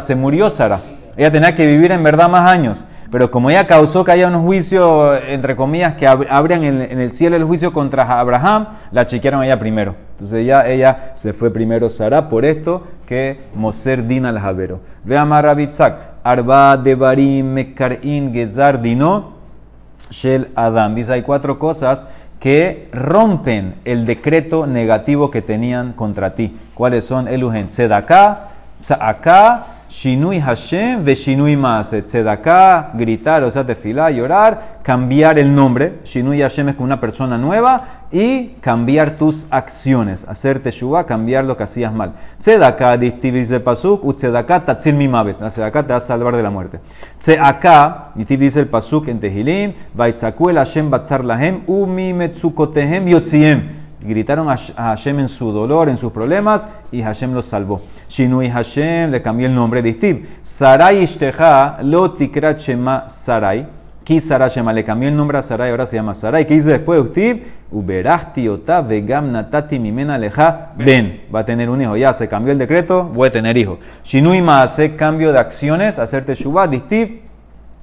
se 0.00 0.16
murió 0.16 0.50
Sara. 0.50 0.80
Ella 1.16 1.30
tenía 1.30 1.54
que 1.54 1.66
vivir 1.66 1.92
en 1.92 2.02
verdad 2.02 2.28
más 2.28 2.50
años. 2.50 2.84
Pero 3.10 3.30
como 3.30 3.48
ella 3.48 3.66
causó 3.66 4.04
que 4.04 4.12
haya 4.12 4.28
un 4.28 4.44
juicio, 4.44 5.16
entre 5.16 5.56
comillas, 5.56 5.94
que 5.94 6.06
abrían 6.06 6.62
en, 6.64 7.00
el 7.00 7.12
cielo 7.12 7.36
el 7.36 7.44
juicio 7.44 7.72
contra 7.72 8.20
Abraham, 8.20 8.68
la 8.92 9.06
chequearon 9.06 9.42
ella 9.42 9.58
primero. 9.58 9.96
Entonces 10.12 10.40
ella, 10.40 10.68
ella 10.68 11.12
se 11.14 11.32
fue 11.32 11.50
primero 11.50 11.88
Sara 11.88 12.28
por 12.28 12.44
esto 12.44 12.86
que 13.06 13.40
Moser 13.54 14.06
Dina 14.06 14.28
al 14.28 14.38
Javero. 14.38 14.80
Ve 15.04 15.16
a 15.16 15.24
Marabitzak, 15.24 16.18
Arba 16.22 16.76
Devarim 16.76 17.46
Mekarin 17.46 18.34
Gezar 18.34 18.82
Dino 18.82 19.38
Shel 20.10 20.50
Adam. 20.54 20.94
Dice, 20.94 21.14
hay 21.14 21.22
cuatro 21.22 21.58
cosas 21.58 22.08
que 22.40 22.88
rompen 22.92 23.76
el 23.84 24.04
decreto 24.04 24.66
negativo 24.66 25.30
que 25.30 25.40
tenían 25.40 25.92
contra 25.92 26.32
ti. 26.32 26.56
¿Cuáles 26.74 27.04
son? 27.04 27.26
Elugen, 27.26 27.68
Tzedakah, 27.68 28.48
Tza'akah, 28.82 29.64
Shinui 29.88 30.38
Hashem 30.38 31.02
ve 31.02 31.14
Shinui 31.14 31.56
Maase. 31.56 32.02
Tzedaká, 32.02 32.92
gritar, 32.94 33.42
o 33.42 33.50
sea, 33.50 33.64
tefilá, 33.64 34.10
llorar, 34.10 34.80
cambiar 34.82 35.38
el 35.38 35.54
nombre. 35.54 36.00
Shinui 36.04 36.40
Hashem 36.40 36.68
es 36.68 36.74
con 36.74 36.84
una 36.84 37.00
persona 37.00 37.38
nueva 37.38 38.04
y 38.12 38.56
cambiar 38.60 39.12
tus 39.12 39.46
acciones. 39.50 40.26
Hacer 40.28 40.60
teshuva, 40.60 41.06
cambiar 41.06 41.44
lo 41.44 41.56
que 41.56 41.62
hacías 41.62 41.92
mal. 41.92 42.12
Tzedaká, 42.38 42.96
dice 42.98 43.60
pasuk, 43.60 44.04
u 44.04 44.12
tzedaká 44.12 44.60
tatzil 44.60 44.94
mi 44.94 45.08
mavet. 45.08 45.40
La 45.40 45.48
tzedaká 45.48 45.82
te 45.82 45.88
va 45.88 45.96
a 45.96 46.00
salvar 46.00 46.36
de 46.36 46.42
la 46.42 46.50
muerte. 46.50 46.80
Tzedaká, 47.18 48.12
dice 48.14 48.60
el 48.60 48.66
pasuk 48.66 49.08
en 49.08 49.20
Tehilim, 49.20 49.72
vaitzaku 49.94 50.50
el 50.50 50.58
Hashem 50.58 50.90
batzar 50.90 51.24
lahem, 51.24 51.62
u 51.66 51.86
mi 51.86 52.12
metzukotehem 52.12 53.08
yotziem 53.08 53.77
gritaron 54.00 54.48
a 54.48 54.56
Hashem 54.56 55.20
en 55.20 55.28
su 55.28 55.52
dolor, 55.52 55.88
en 55.88 55.96
sus 55.96 56.12
problemas, 56.12 56.68
y 56.90 57.02
Hashem 57.02 57.32
los 57.32 57.46
salvó. 57.46 57.80
Shinui 58.08 58.48
Hashem 58.48 59.10
le 59.10 59.22
cambió 59.22 59.46
el 59.46 59.54
nombre 59.54 59.82
de 59.82 59.94
Steve. 59.94 60.26
Sarai 60.42 61.02
Ishteja 61.02 61.78
lo 61.82 62.12
tikrat 62.12 62.58
shema 62.58 63.08
Sarai. 63.08 63.66
Ki 64.04 64.20
Sarai 64.20 64.48
Shema 64.48 64.72
le 64.72 64.84
cambió 64.84 65.08
el 65.08 65.16
nombre 65.16 65.38
a 65.38 65.42
Sarai, 65.42 65.70
ahora 65.70 65.84
se 65.84 65.96
llama 65.96 66.14
Sarai. 66.14 66.46
¿Qué 66.46 66.54
dice 66.54 66.70
después 66.70 67.02
de 67.02 67.10
Steve? 67.10 67.46
Uberachti 67.70 68.48
ota 68.48 68.80
vegam 68.80 69.30
natati 69.30 69.78
mimena 69.78 70.16
leja 70.16 70.72
ben. 70.76 71.24
Va 71.34 71.40
a 71.40 71.44
tener 71.44 71.68
un 71.68 71.82
hijo. 71.82 71.96
Ya 71.96 72.14
se 72.14 72.26
cambió 72.26 72.52
el 72.52 72.58
decreto, 72.58 73.04
voy 73.04 73.28
a 73.28 73.32
tener 73.32 73.56
hijo. 73.58 73.78
Shinui 74.04 74.40
ma 74.40 74.62
hace 74.62 74.96
cambio 74.96 75.32
de 75.32 75.38
acciones, 75.38 75.98
hacerte 75.98 76.34
Shubá, 76.34 76.64
Steve 76.72 77.27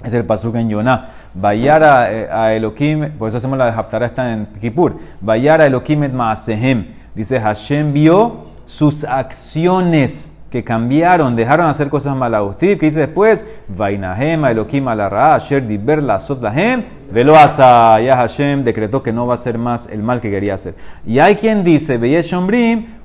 es 0.03 0.13
el 0.13 0.25
pasuk 0.25 0.55
en 0.55 0.69
Yonah. 0.69 1.09
Vayara 1.33 2.11
eh, 2.11 2.29
a 2.31 2.53
Elohim, 2.53 3.11
por 3.17 3.27
eso 3.27 3.37
hacemos 3.37 3.57
la 3.57 3.69
Haftarah, 3.69 4.07
está 4.07 4.31
en 4.33 4.47
Kippur. 4.59 4.97
Vayara 5.21 5.65
Elohim 5.65 6.03
et 6.03 6.13
Maasehem. 6.13 6.87
Dice 7.15 7.39
Hashem 7.39 7.93
vio 7.93 8.45
sus 8.65 9.03
acciones 9.03 10.35
que 10.49 10.63
cambiaron, 10.63 11.35
dejaron 11.35 11.65
de 11.65 11.71
hacer 11.71 11.89
cosas 11.89 12.15
malas. 12.15 12.55
¿Qué 12.57 12.75
dice 12.75 13.01
después? 13.01 13.45
Vainahem, 13.67 14.45
Elohim 14.45 14.87
alarra, 14.87 15.35
Asher 15.35 15.67
diber 15.67 16.01
la 16.01 16.17
lahem, 16.41 16.83
velo 17.11 17.35
asa. 17.35 17.99
Ya 17.99 18.15
Hashem 18.15 18.63
decretó 18.63 19.03
que 19.03 19.11
no 19.11 19.27
va 19.27 19.33
a 19.33 19.35
hacer 19.35 19.57
más 19.57 19.87
el 19.87 20.01
mal 20.01 20.21
que 20.21 20.29
quería 20.29 20.53
hacer. 20.53 20.75
Y 21.05 21.19
hay 21.19 21.35
quien 21.35 21.63
dice, 21.63 21.97
Veyesh 21.97 22.33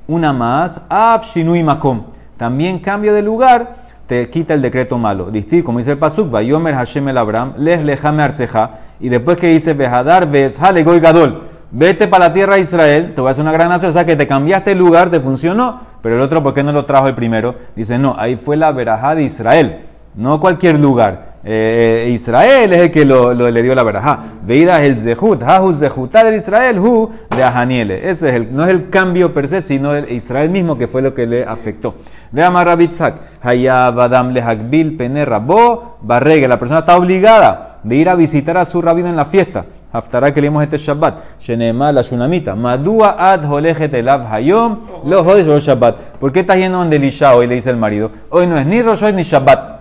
una 0.06 0.32
más, 0.32 0.82
Av 0.88 1.22
Shinui 1.22 1.62
Makom. 1.62 2.04
También 2.36 2.78
cambio 2.78 3.12
de 3.14 3.22
lugar 3.22 3.79
te 4.10 4.28
quita 4.28 4.54
el 4.54 4.60
decreto 4.60 4.98
malo. 4.98 5.30
Distir, 5.30 5.62
como 5.62 5.78
dice 5.78 5.92
el 5.92 5.98
Pasuk, 5.98 6.32
Vayomer 6.32 6.74
Hashem 6.74 7.08
el 7.10 7.16
Abraham, 7.16 7.52
les 7.58 7.80
lejame 7.80 8.24
arceja, 8.24 8.80
y 8.98 9.08
después 9.08 9.36
que 9.36 9.46
dice 9.46 9.72
Vejadar, 9.72 10.28
ves, 10.28 10.60
goy 10.84 10.98
gadol, 10.98 11.44
vete 11.70 12.08
para 12.08 12.26
la 12.26 12.34
tierra 12.34 12.56
de 12.56 12.62
Israel, 12.62 13.12
te 13.14 13.20
voy 13.20 13.32
a 13.32 13.40
una 13.40 13.52
gran 13.52 13.68
nación, 13.68 13.90
o 13.90 13.92
sea 13.92 14.04
que 14.04 14.16
te 14.16 14.26
cambiaste 14.26 14.72
el 14.72 14.78
lugar, 14.78 15.10
te 15.10 15.20
funcionó, 15.20 15.82
pero 16.02 16.16
el 16.16 16.22
otro, 16.22 16.42
¿por 16.42 16.54
qué 16.54 16.64
no 16.64 16.72
lo 16.72 16.84
trajo 16.84 17.06
el 17.06 17.14
primero? 17.14 17.54
Dice, 17.76 17.98
no, 17.98 18.16
ahí 18.18 18.34
fue 18.34 18.56
la 18.56 18.72
verajá 18.72 19.14
de 19.14 19.22
Israel, 19.22 19.86
no 20.16 20.40
cualquier 20.40 20.80
lugar. 20.80 21.29
Eh, 21.42 22.10
Israel 22.12 22.70
es 22.72 22.80
el 22.80 22.90
que 22.90 23.04
lo, 23.04 23.32
le 23.32 23.62
dio 23.62 23.74
la 23.74 23.82
verajá. 23.82 24.18
Veida 24.42 24.84
el 24.84 24.98
zehut, 24.98 25.42
hahu 25.42 25.72
zehutá 25.72 26.24
de 26.24 26.36
Israel, 26.36 26.78
hu 26.78 27.10
de 27.34 27.42
Ahaniele. 27.42 28.10
Ese 28.10 28.28
es 28.28 28.34
el, 28.34 28.54
no 28.54 28.64
es 28.64 28.70
el 28.70 28.90
cambio 28.90 29.32
per 29.32 29.48
se, 29.48 29.62
sino 29.62 29.94
el 29.94 30.10
Israel 30.12 30.50
mismo 30.50 30.76
que 30.76 30.86
fue 30.86 31.00
lo 31.00 31.14
que 31.14 31.26
le 31.26 31.44
afectó. 31.44 31.94
Veamos 32.30 32.60
a 32.60 32.64
Rabitzak, 32.64 33.14
hayab 33.42 33.98
adam 34.00 34.32
lehakbil 34.32 34.96
pene 34.96 35.24
rabo 35.24 35.96
barregue. 36.02 36.46
La 36.46 36.58
persona 36.58 36.80
está 36.80 36.96
obligada 36.96 37.78
de 37.82 37.96
ir 37.96 38.08
a 38.10 38.14
visitar 38.14 38.58
a 38.58 38.64
su 38.66 38.82
rabino 38.82 39.08
en 39.08 39.16
la 39.16 39.24
fiesta. 39.24 39.64
Haftará 39.92 40.32
que 40.32 40.40
este 40.62 40.78
Shabbat. 40.78 41.40
Shenema 41.40 41.90
la 41.90 42.02
shunamita. 42.02 42.54
Madua 42.54 43.16
ad 43.18 43.44
holejet 43.44 43.92
elav 43.94 44.26
hayom 44.30 44.80
lo 45.04 45.58
Shabbat. 45.58 45.96
¿Por 46.20 46.32
qué 46.32 46.40
estás 46.40 46.58
yendo 46.58 46.78
donde 46.78 46.96
Elisha 46.96 47.34
hoy? 47.34 47.46
Le 47.46 47.56
dice 47.56 47.70
el 47.70 47.76
marido. 47.76 48.10
Hoy 48.28 48.46
no 48.46 48.56
es 48.58 48.66
ni 48.66 48.82
Rosh 48.82 49.02
ni 49.12 49.22
Shabbat. 49.22 49.79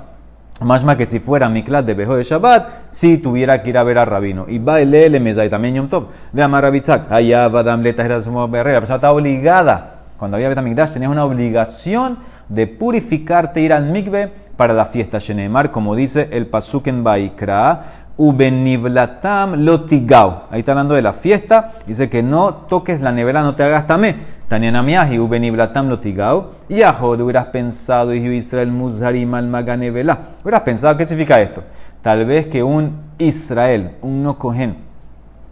Más 0.62 0.84
que 0.98 1.06
si 1.06 1.20
fuera 1.20 1.48
Miklat 1.48 1.86
de 1.86 1.94
Bejo 1.94 2.18
de 2.18 2.24
Shabbat, 2.24 2.92
si 2.92 3.18
tuviera 3.18 3.64
que 3.64 3.70
ir 3.70 3.78
a 3.78 3.84
ver 3.84 3.98
a 3.98 4.06
Rabino. 4.06 4.46
Y 4.48 4.60
va 4.60 4.82
el 4.82 5.22
mesa 5.22 5.46
y 5.46 5.50
también 5.50 5.76
Yom 5.76 5.88
Tov. 5.88 6.08
Ve 6.34 6.44
a 6.44 6.50
Marabitzak. 6.50 7.10
Allá 7.12 7.48
Badam 7.48 7.82
le 7.82 7.94
La 7.94 8.04
persona 8.04 8.96
está 8.96 9.12
obligada. 9.12 10.00
Cuando 10.18 10.36
había 10.36 10.50
Betamikdash 10.50 10.92
tenías 10.92 11.12
una 11.12 11.24
obligación 11.24 12.20
de 12.50 12.68
purificarte, 12.68 13.62
ir 13.62 13.72
al 13.72 13.86
mikve 13.86 14.34
para 14.58 14.74
la 14.74 14.86
fiesta 14.86 15.18
Shenemar, 15.20 15.72
como 15.72 15.96
dice 15.96 16.28
el 16.34 16.48
Pasuk 16.48 16.88
en 16.88 17.06
Baikra. 17.06 17.84
Ubenivlatam 18.18 19.64
lotigau. 19.64 20.44
Ahí 20.52 20.60
está 20.60 20.74
hablando 20.74 20.94
de 20.94 21.02
la 21.02 21.14
fiesta. 21.14 21.76
Dice 21.88 22.10
que 22.10 22.22
no 22.22 22.54
toques 22.54 23.00
la 23.00 23.14
nevera, 23.14 23.44
no 23.44 23.56
te 23.56 23.64
hagas 23.64 23.88
tamé. 23.88 24.39
Tanianamiahi, 24.50 25.20
Ubeniblatam 25.20 25.90
Lotigao, 25.90 26.56
Yahod, 26.70 27.22
hubieras 27.22 27.46
pensado, 27.46 28.16
y 28.16 28.26
Israel 28.36 28.72
Muzarim 28.72 29.36
al 29.36 29.48
Maganevela. 29.48 30.20
Hubieras 30.42 30.62
pensado, 30.62 30.98
¿qué 30.98 31.06
significa 31.06 31.40
esto? 31.40 31.64
Tal 32.02 32.26
vez 32.26 32.48
que 32.48 32.64
un 32.64 32.94
Israel, 33.20 33.92
un 34.02 34.24
no 34.24 34.40
cohen, 34.40 34.78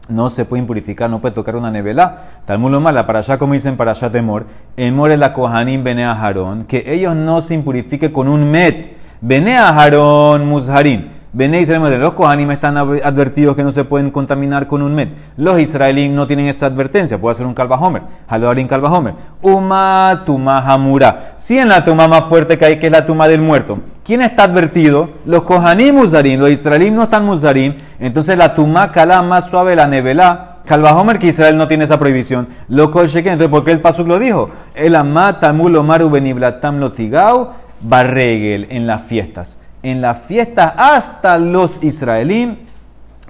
no 0.09 0.31
se 0.31 0.45
puede 0.45 0.61
impurificar, 0.61 1.11
no 1.11 1.21
puede 1.21 1.35
tocar 1.35 1.55
una 1.55 1.69
nevela. 1.69 2.41
Tal 2.45 2.59
lo 2.59 2.79
mala, 2.79 3.05
para 3.05 3.19
allá 3.19 3.37
como 3.37 3.53
dicen 3.53 3.77
para 3.77 3.91
allá 3.91 4.09
temor, 4.09 4.47
emor 4.75 5.15
la 5.15 5.31
kohanim 5.31 5.83
bene 5.83 6.03
aharon, 6.03 6.65
que 6.65 6.83
ellos 6.87 7.15
no 7.15 7.41
se 7.41 7.53
impurifiquen 7.53 8.11
con 8.11 8.27
un 8.27 8.49
met, 8.49 8.97
bene 9.21 9.57
aharon 9.57 10.47
muzharim 10.47 11.16
Bene 11.37 11.61
Israel, 11.61 11.99
los 11.99 12.13
Kohanim 12.13 12.49
están 12.49 12.77
advertidos 12.77 13.55
que 13.55 13.63
no 13.63 13.71
se 13.71 13.83
pueden 13.83 14.09
contaminar 14.09 14.65
con 14.65 14.81
un 14.81 14.95
met. 14.95 15.13
Los 15.37 15.59
israelíes 15.59 16.09
no 16.09 16.25
tienen 16.25 16.47
esa 16.47 16.65
advertencia. 16.65 17.19
Puede 17.19 17.35
ser 17.35 17.45
un 17.45 17.53
calvajomer. 17.53 18.01
Halodarim 18.27 18.65
calvajomer. 18.65 19.13
Uma 19.43 20.23
tuma 20.25 20.57
hamura. 20.57 21.33
Si 21.35 21.59
en 21.59 21.69
la 21.69 21.85
tuma 21.85 22.07
más 22.07 22.23
fuerte 22.23 22.57
que 22.57 22.65
hay, 22.65 22.79
que 22.79 22.87
es 22.87 22.91
la 22.91 23.05
tuma 23.05 23.27
del 23.27 23.41
muerto. 23.41 23.77
¿Quién 24.03 24.23
está 24.23 24.45
advertido? 24.45 25.11
Los 25.27 25.43
Kohanim 25.43 25.93
muzarim. 25.93 26.39
Los 26.39 26.49
israelíes 26.49 26.91
no 26.91 27.03
están 27.03 27.23
muzarim. 27.23 27.75
Entonces 27.99 28.35
la 28.35 28.55
tuma 28.55 28.91
cala 28.91 29.21
más 29.21 29.45
suave 29.45 29.75
la 29.75 29.87
nevela 29.87 30.55
Calvajomer 30.65 31.19
que 31.19 31.27
Israel 31.27 31.55
no 31.55 31.67
tiene 31.67 31.83
esa 31.83 31.99
prohibición. 31.99 32.47
Lo 32.67 32.87
Sheken, 32.87 33.33
entonces, 33.33 33.51
¿por 33.51 33.63
qué 33.63 33.73
el 33.73 33.79
Pasuk 33.79 34.07
lo 34.07 34.17
dijo? 34.17 34.49
El 34.73 34.95
amat 34.95 35.39
tamul 35.39 35.75
omaru 35.75 36.09
beniblatam 36.09 36.79
lotigau 36.79 37.51
barregel 37.79 38.65
en 38.71 38.87
las 38.87 39.03
fiestas. 39.03 39.59
En 39.83 40.01
las 40.01 40.19
fiestas 40.19 40.73
hasta 40.77 41.37
los 41.37 41.83
israelíes 41.83 42.57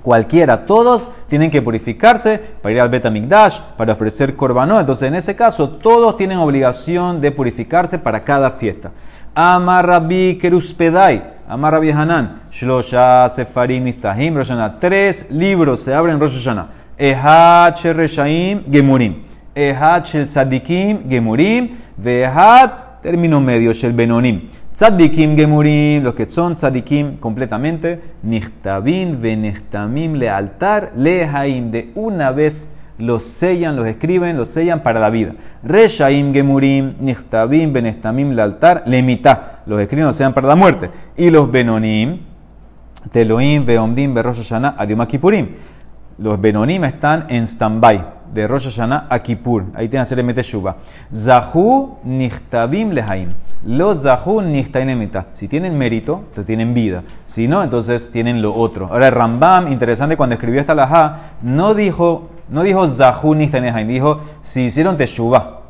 cualquiera, 0.01 0.65
todos 0.65 1.09
tienen 1.27 1.51
que 1.51 1.61
purificarse 1.61 2.39
para 2.61 2.73
ir 2.73 2.79
al 2.79 2.89
Betamigdash, 2.89 3.59
para 3.75 3.93
ofrecer 3.93 4.35
korbanot. 4.35 4.79
Entonces, 4.79 5.09
en 5.09 5.15
ese 5.15 5.35
caso, 5.35 5.69
todos 5.69 6.15
tienen 6.15 6.37
obligación 6.37 7.19
de 7.19 7.31
purificarse 7.31 7.99
para 7.99 8.23
cada 8.23 8.51
fiesta. 8.51 8.91
Amarrabi 9.35 10.39
Keruspedai, 10.41 11.21
Amarrabi 11.47 11.91
Hanan, 11.91 12.43
Shlosha 12.51 13.29
Sefarim 13.29 13.83
Niftahim, 13.83 14.35
Rosh 14.35 14.51
Tres 14.79 15.29
libros 15.29 15.81
se 15.81 15.93
abren 15.93 16.15
en 16.15 16.21
Rosh 16.21 16.35
Hashanah. 16.37 16.69
Ehad 16.97 17.75
Reshaim 17.93 18.63
Gemurim. 18.71 19.23
Ehad 19.53 20.05
Shel 20.05 20.25
Tzadikim 20.25 21.07
Gemurim. 21.09 21.77
Vehad, 21.97 23.01
término 23.01 23.39
medio, 23.39 23.73
Shel 23.73 23.93
Benonim. 23.93 24.49
Tzadikim 24.77 25.35
gemurim, 25.35 26.03
los 26.03 26.13
que 26.13 26.29
son 26.29 26.55
tzadikim 26.55 27.17
completamente, 27.17 27.99
nichtabim 28.21 29.19
venechtamim 29.19 30.13
le 30.13 30.29
altar 30.29 30.91
lehaim, 30.95 31.71
de 31.71 31.91
una 31.95 32.31
vez 32.31 32.75
los 32.99 33.23
sellan, 33.23 33.75
los 33.75 33.87
escriben, 33.87 34.37
los 34.37 34.49
sellan 34.49 34.83
para 34.83 34.99
la 34.99 35.09
vida. 35.09 35.33
Reshaim 35.63 36.31
gemurim, 36.31 36.93
nichtabim 36.99 37.73
venechtamim 37.73 38.33
le 38.33 38.41
altar 38.43 38.83
le 38.85 39.01
mitad, 39.01 39.39
los 39.65 39.81
escriben, 39.81 40.05
los 40.05 40.15
sellan 40.15 40.33
para 40.33 40.47
la 40.47 40.55
muerte. 40.55 40.91
Y 41.15 41.31
los 41.31 41.51
benonim, 41.51 42.19
teloim 43.09 43.65
veomdim 43.65 44.13
berosh 44.13 44.43
Hashanah 44.43 44.75
adium 44.77 45.03
kipurim. 45.07 45.55
Los 46.19 46.39
benonim 46.39 46.83
están 46.83 47.25
en 47.29 47.47
standby 47.47 48.03
de 48.31 48.47
Rosh 48.47 48.65
Hashanah 48.65 49.07
a 49.09 49.19
Kippur. 49.19 49.65
Ahí 49.73 49.87
tienen 49.87 50.05
que 50.05 50.13
hacer 50.13 50.19
el 50.19 50.35
Shuba. 50.43 50.77
Zahu 51.11 51.97
nichtabim 52.03 52.91
lehaim. 52.91 53.29
Los 53.65 54.03
zahun 54.03 54.51
nichtainemita. 54.51 55.27
Si 55.33 55.47
tienen 55.47 55.77
mérito, 55.77 56.19
entonces 56.19 56.45
tienen 56.45 56.73
vida. 56.73 57.03
Si 57.25 57.47
no, 57.47 57.63
entonces 57.63 58.11
tienen 58.11 58.41
lo 58.41 58.53
otro. 58.53 58.87
Ahora, 58.91 59.09
Rambam, 59.09 59.71
interesante, 59.71 60.15
cuando 60.15 60.35
escribió 60.35 60.61
esta 60.61 60.75
laja, 60.75 61.33
no 61.41 61.73
dijo, 61.73 62.29
no 62.49 62.63
dijo 62.63 62.87
zahun 62.87 63.39
dijo 63.87 64.21
si 64.41 64.65
hicieron 64.65 64.95
teshuva. 64.97 65.61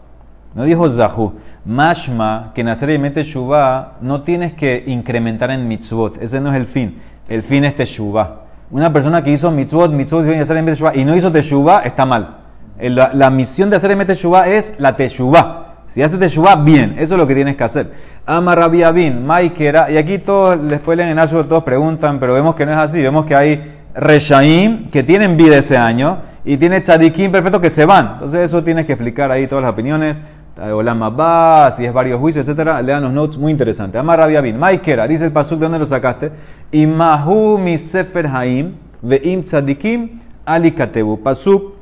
No 0.54 0.64
dijo 0.64 0.90
zahu. 0.90 1.34
Mashma, 1.66 2.52
que 2.56 2.62
en 2.62 2.70
hacer 2.70 3.12
teshuva 3.12 3.98
no 4.02 4.22
tienes 4.24 4.54
que 4.54 4.84
incrementar 4.88 5.52
en 5.52 5.68
mitzvot. 5.68 6.22
Ese 6.22 6.42
no 6.42 6.50
es 6.50 6.56
el 6.56 6.66
fin. 6.66 7.00
El 7.30 7.44
fin 7.44 7.64
es 7.64 7.76
teshuva. 7.76 8.46
Una 8.72 8.92
persona 8.92 9.24
que 9.24 9.32
hizo 9.32 9.52
mitzvot, 9.52 9.92
mitzvot 9.92 10.26
y 10.26 10.34
hacer 10.34 10.66
teshuva 10.66 10.96
y 10.96 11.06
no 11.06 11.16
hizo 11.16 11.32
teshuva, 11.32 11.82
está 11.82 12.06
mal. 12.06 12.38
La, 12.80 13.14
la 13.14 13.30
misión 13.30 13.70
de 13.70 13.76
hacer 13.76 13.96
teshuva 14.06 14.48
es 14.48 14.80
la 14.80 14.96
teshuva. 14.96 15.67
Si 15.88 16.02
haces 16.02 16.20
teshuva, 16.20 16.58
bien, 16.58 16.96
eso 17.00 17.16
es 17.16 17.20
lo 17.20 17.26
que 17.26 17.34
tienes 17.34 17.56
que 17.56 17.64
hacer. 17.64 17.92
Ama 18.26 18.56
Rabia 18.56 18.92
Bin, 18.92 19.26
Maikera, 19.26 19.90
y 19.90 19.98
aquí 19.98 20.20
todos, 20.20 20.68
después 20.68 21.00
en 21.00 21.16
todos 21.16 21.64
preguntan, 21.64 22.20
pero 22.20 22.34
vemos 22.34 22.56
que 22.56 22.66
no 22.66 22.74
es 22.74 22.78
así. 22.78 23.02
Vemos 23.02 23.26
que 23.26 23.34
hay 23.34 23.74
Reshaim 23.96 24.90
que 24.90 25.02
tienen 25.04 25.38
vida 25.38 25.58
ese 25.58 25.78
año 25.78 26.20
y 26.44 26.58
tiene 26.58 26.82
Tzadikim 26.82 27.32
perfecto 27.32 27.62
que 27.62 27.70
se 27.70 27.86
van. 27.86 28.14
Entonces, 28.14 28.42
eso 28.42 28.62
tienes 28.64 28.86
que 28.86 28.92
explicar 28.92 29.32
ahí 29.32 29.48
todas 29.48 29.64
las 29.64 29.72
opiniones. 29.72 30.22
Olama 30.58 31.72
si 31.74 31.86
es 31.86 31.94
varios 31.94 32.20
juicios, 32.20 32.46
etcétera, 32.46 32.82
lean 32.82 33.04
los 33.04 33.14
notes, 33.14 33.38
muy 33.38 33.52
interesante. 33.52 33.98
Ama 33.98 34.18
Rabia 34.18 34.42
Bin, 34.42 34.58
Maikera, 34.58 35.08
dice 35.08 35.24
el 35.24 35.32
Pasuk, 35.32 35.60
¿de 35.60 35.66
dónde 35.66 35.80
lo 35.80 35.86
sacaste? 35.86 36.32
Imahu 36.72 37.58
mi 37.60 37.78
Sefer 37.78 38.28
Haim, 38.28 38.74
Veim 39.02 39.42
Tzadikim, 39.42 40.20
Alikatebu. 40.46 41.22
Pasuk 41.22 41.76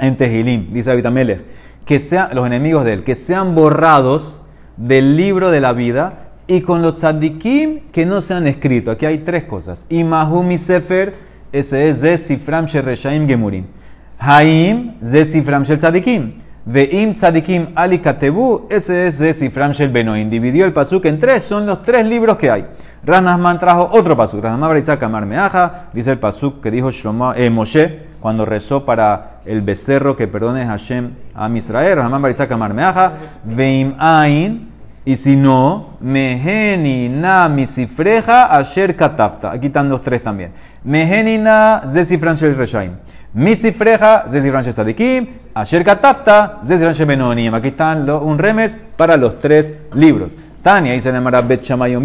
en 0.00 0.16
Tehilim, 0.16 0.68
dice 0.70 0.90
Abitamelech 0.90 1.61
que 1.84 1.98
sean 2.00 2.34
los 2.34 2.46
enemigos 2.46 2.84
de 2.84 2.92
él, 2.92 3.04
que 3.04 3.14
sean 3.14 3.54
borrados 3.54 4.40
del 4.76 5.16
libro 5.16 5.50
de 5.50 5.60
la 5.60 5.72
vida 5.72 6.30
y 6.46 6.60
con 6.62 6.82
los 6.82 6.96
tzadikim 6.96 7.90
que 7.92 8.06
no 8.06 8.20
se 8.20 8.34
han 8.34 8.46
escrito. 8.46 8.90
Aquí 8.90 9.06
hay 9.06 9.18
tres 9.18 9.44
cosas. 9.44 9.86
Imahumi 9.88 10.58
Sefer, 10.58 11.14
ese 11.52 11.88
es 11.88 12.00
Zesifram 12.00 12.66
Reshaim 12.66 13.26
Gemurim. 13.26 13.66
Haim, 14.18 14.94
Zesifram 15.04 15.64
Shel 15.64 15.78
Tzadikim. 15.78 16.34
Veim 16.64 17.12
Tzadikim 17.12 17.72
Ali 17.74 17.98
Katebu, 17.98 18.66
ese 18.70 19.08
es 19.08 19.18
Zesifram 19.18 19.72
Shel 19.72 19.90
Benoim. 19.90 20.30
Dividió 20.30 20.64
el 20.64 20.72
pasuk 20.72 21.06
en 21.06 21.18
tres, 21.18 21.42
son 21.42 21.66
los 21.66 21.82
tres 21.82 22.06
libros 22.06 22.36
que 22.36 22.50
hay. 22.50 22.66
Ranasman 23.04 23.58
trajo 23.58 23.88
otro 23.92 24.16
pasuk. 24.16 24.42
Ranasman 24.42 24.68
Baritzak 24.68 25.02
Amar 25.02 25.26
Meaja, 25.26 25.88
dice 25.92 26.12
el 26.12 26.18
pasuk 26.18 26.60
que 26.60 26.70
dijo 26.70 26.90
eh, 27.34 27.50
Moshe 27.50 28.11
cuando 28.22 28.44
rezó 28.44 28.86
para 28.86 29.40
el 29.44 29.60
becerro 29.60 30.16
que 30.16 30.28
perdone 30.28 30.64
Hashem 30.64 31.10
a 31.34 31.50
Israel. 31.50 31.96
Rahman 31.96 32.22
Baritzak 32.22 32.52
Amar 32.52 32.72
Meaja, 32.72 33.14
Veim 33.44 33.94
Ain, 33.98 34.72
y 35.04 35.16
si 35.16 35.34
no, 35.34 35.96
Meheni 36.00 37.08
na 37.08 37.48
misifreja 37.48 38.46
asher 38.46 38.94
katafta. 38.94 39.50
Aquí 39.50 39.66
están 39.66 39.88
los 39.88 40.00
tres 40.00 40.22
también. 40.22 40.52
Meheni 40.84 41.38
na 41.38 41.82
zesifran 41.88 42.36
shel 42.36 42.54
reshaim. 42.54 42.92
Misifreja 43.34 44.26
zesifran 44.28 44.62
shel 44.62 44.72
sadikim. 44.72 45.26
Asher 45.54 45.82
katafta 45.84 46.60
zesifran 46.64 46.94
shel 46.94 47.06
benonim. 47.06 47.52
Aquí 47.54 47.68
están 47.68 48.08
un 48.08 48.38
remes 48.38 48.78
para 48.96 49.16
los 49.16 49.40
tres 49.40 49.74
libros. 49.94 50.34
Tania, 50.62 50.92
dice 50.92 51.08
en 51.08 51.16
el 51.16 51.42
Bet 51.42 51.62
Shamay 51.62 51.96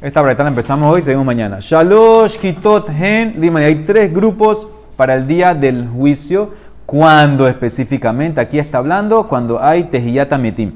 Esta 0.00 0.20
verdad 0.22 0.42
la 0.42 0.48
empezamos 0.48 0.92
hoy, 0.92 1.02
seguimos 1.02 1.24
mañana. 1.24 1.58
Shalosh 1.60 2.38
kitot 2.38 2.88
hen. 2.88 3.40
Dime, 3.40 3.64
hay 3.64 3.84
tres 3.84 4.12
grupos 4.12 4.66
para 4.96 5.14
el 5.14 5.26
día 5.26 5.54
del 5.54 5.88
juicio. 5.88 6.52
cuando 6.86 7.48
específicamente? 7.48 8.40
Aquí 8.40 8.58
está 8.58 8.78
hablando 8.78 9.26
cuando 9.26 9.60
hay 9.60 9.84
tejiyata 9.84 10.38
metim. 10.38 10.72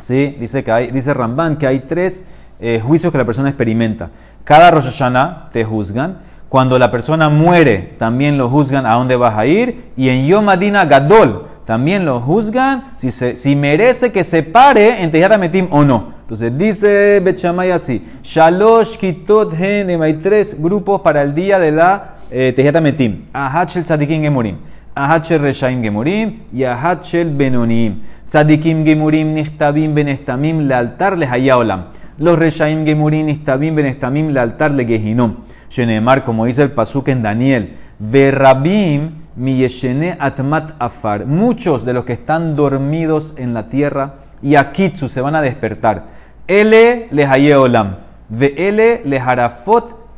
¿Sí? 0.00 0.36
Dice, 0.38 0.62
que 0.62 0.70
hay, 0.70 0.90
dice 0.90 1.14
Ramban 1.14 1.56
que 1.56 1.66
hay 1.66 1.80
tres 1.80 2.26
eh, 2.60 2.80
juicios 2.84 3.10
que 3.10 3.18
la 3.18 3.24
persona 3.24 3.48
experimenta. 3.48 4.10
Cada 4.44 4.70
Rosh 4.70 4.84
Hashanah 4.84 5.48
te 5.50 5.64
juzgan. 5.64 6.18
Cuando 6.48 6.78
la 6.78 6.90
persona 6.90 7.30
muere, 7.30 7.94
también 7.98 8.36
lo 8.36 8.50
juzgan 8.50 8.84
a 8.84 8.94
dónde 8.94 9.16
vas 9.16 9.38
a 9.38 9.46
ir. 9.46 9.92
Y 9.96 10.10
en 10.10 10.26
Yom 10.26 10.48
Adina 10.50 10.84
Gadol, 10.84 11.46
también 11.64 12.04
lo 12.04 12.20
juzgan 12.20 12.92
si, 12.96 13.10
se, 13.10 13.36
si 13.36 13.56
merece 13.56 14.12
que 14.12 14.24
se 14.24 14.42
pare 14.42 15.02
en 15.02 15.10
Tejiyata 15.10 15.38
Metim 15.38 15.68
o 15.70 15.82
no. 15.82 16.12
Entonces 16.32 16.56
dice 16.56 17.20
Bechamay 17.20 17.70
así: 17.70 18.06
Shalosh 18.22 18.96
Kitot 18.96 19.52
Hen, 19.52 20.02
hay 20.02 20.14
tres 20.14 20.60
grupos 20.60 21.00
para 21.02 21.22
el 21.22 21.34
día 21.34 21.58
de 21.58 21.72
la 21.72 22.11
Tehiat 22.32 22.80
Metim, 22.80 23.26
Ahat 23.34 23.70
Shel 23.70 23.84
Tzadikim 23.84 24.22
Gemurim, 24.22 24.56
Ahat 24.96 25.26
Shel 25.26 25.40
Reshaim 25.40 25.82
Gemurim 25.82 26.44
y 26.52 26.64
Ahat 26.64 27.04
Shel 27.04 27.30
Benonim. 27.30 28.02
Tzadikim 28.26 28.84
Gemurim 28.84 29.34
Nichtabim 29.34 29.94
Benestamim 29.94 30.66
le 30.66 30.74
altar 30.74 31.18
le 31.18 31.26
Hayaolam. 31.26 31.88
Los 32.18 32.38
Reshaim 32.38 32.86
Gemurim 32.86 33.26
Nichtabim 33.26 33.76
Benestamim 33.76 34.32
le 34.32 34.40
altar 34.40 34.70
le 34.70 34.86
Gehinom. 34.86 35.36
Shenemar, 35.68 36.24
como 36.24 36.46
dice 36.46 36.62
el 36.62 36.70
Pasuk 36.70 37.08
en 37.08 37.22
Daniel, 37.22 37.76
Verabim 37.98 39.22
mi 39.36 39.56
yeshene 39.56 40.16
atmat 40.18 40.72
afar. 40.78 41.26
Muchos 41.26 41.84
de 41.84 41.92
los 41.92 42.04
que 42.04 42.14
están 42.14 42.56
dormidos 42.56 43.34
en 43.38 43.54
la 43.54 43.66
tierra 43.66 44.14
y 44.42 44.56
akitsu 44.56 45.08
se 45.08 45.20
van 45.20 45.34
a 45.34 45.42
despertar. 45.42 46.06
Ele 46.46 47.08
le 47.10 47.26
hayeolam. 47.26 47.96
Ve 48.28 48.54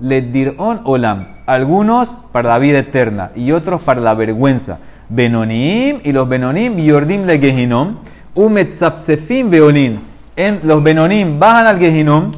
ele 0.04 0.20
le 0.20 0.22
harafot 0.22 0.22
le 0.22 0.22
dirón 0.22 0.80
olam 0.84 1.26
algunos 1.46 2.16
para 2.32 2.50
la 2.50 2.58
vida 2.58 2.78
eterna 2.78 3.30
y 3.34 3.52
otros 3.52 3.80
para 3.82 4.00
la 4.00 4.14
vergüenza. 4.14 4.78
Benonim 5.08 6.00
y 6.02 6.12
los 6.12 6.28
Benonim, 6.28 6.78
Yordim 6.78 7.26
le 7.26 7.38
Gehinom, 7.38 7.98
Umetzafsefim 8.34 9.50
Beonin. 9.50 10.00
En, 10.36 10.60
los 10.64 10.82
Benonim 10.82 11.38
bajan 11.38 11.66
al 11.66 11.78
Gehinom, 11.78 12.32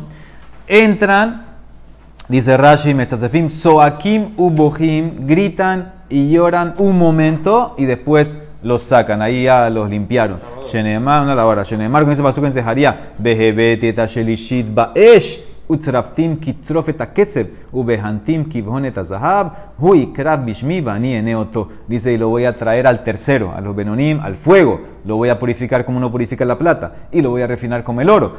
entran, 0.66 1.46
dice 2.28 2.56
Rashi, 2.56 2.92
Metzafsefim, 2.92 3.48
Soakim 3.48 4.32
Ubohim, 4.36 5.26
gritan 5.26 5.92
y 6.08 6.30
lloran 6.30 6.74
un 6.78 6.98
momento 6.98 7.74
y 7.78 7.84
después 7.84 8.38
los 8.62 8.82
sacan, 8.82 9.22
ahí 9.22 9.44
ya 9.44 9.70
los 9.70 9.88
limpiaron. 9.88 10.40
Shenemar, 10.66 11.22
una 11.22 11.46
hora. 11.46 11.62
Shenemar, 11.62 12.02
con 12.02 12.12
ese 12.12 12.22
paso 12.22 12.40
que 12.40 12.48
ensejaría, 12.48 13.12
Behebet, 13.18 13.96
Shelishit, 14.08 14.74
Baesh. 14.74 15.55
Utzraftim 15.68 16.36
kitrofet 16.38 17.00
aketzev, 17.00 17.48
ubehantim 17.72 18.44
kivhonet 18.48 18.96
azahab, 18.98 19.52
hui 19.78 20.12
krab 20.12 20.44
bishmi 20.46 20.80
vani 20.80 21.14
eneoto. 21.14 21.68
Dice, 21.88 22.12
y 22.12 22.18
lo 22.18 22.28
voy 22.28 22.44
a 22.44 22.52
traer 22.52 22.86
al 22.86 23.02
tercero, 23.02 23.52
a 23.56 23.60
los 23.60 23.74
benonim, 23.74 24.20
al 24.20 24.36
fuego. 24.36 24.80
Lo 25.04 25.16
voy 25.16 25.28
a 25.28 25.38
purificar 25.38 25.84
como 25.84 25.98
uno 25.98 26.10
purifica 26.10 26.44
la 26.44 26.56
plata. 26.56 26.92
Y 27.10 27.20
lo 27.20 27.30
voy 27.30 27.42
a 27.42 27.46
refinar 27.46 27.82
como 27.82 28.00
el 28.00 28.10
oro. 28.10 28.34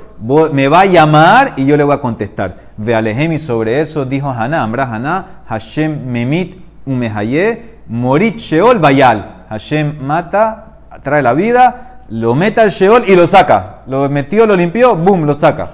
Me 0.53 0.67
va 0.67 0.81
a 0.81 0.85
llamar 0.85 1.53
y 1.57 1.65
yo 1.65 1.75
le 1.75 1.83
voy 1.83 1.95
a 1.95 2.01
contestar. 2.01 2.57
Ve 2.77 2.95
alejemi 2.95 3.39
sobre 3.39 3.81
eso, 3.81 4.05
dijo 4.05 4.29
Haná, 4.29 4.63
Ambra 4.63 4.85
Haná, 4.93 5.43
Hashem 5.47 6.09
memit 6.09 6.57
umehaye, 6.85 7.79
morit 7.87 8.37
sheol 8.37 8.79
bayal. 8.79 9.45
Hashem 9.49 9.99
mata, 10.01 10.79
trae 11.01 11.21
la 11.21 11.33
vida, 11.33 12.01
lo 12.09 12.35
mete 12.35 12.61
al 12.61 12.69
sheol 12.69 13.03
y 13.07 13.15
lo 13.15 13.27
saca. 13.27 13.81
Lo 13.87 14.09
metió, 14.09 14.45
lo 14.45 14.55
limpió, 14.55 14.95
boom, 14.95 15.25
lo 15.25 15.33
saca. 15.33 15.69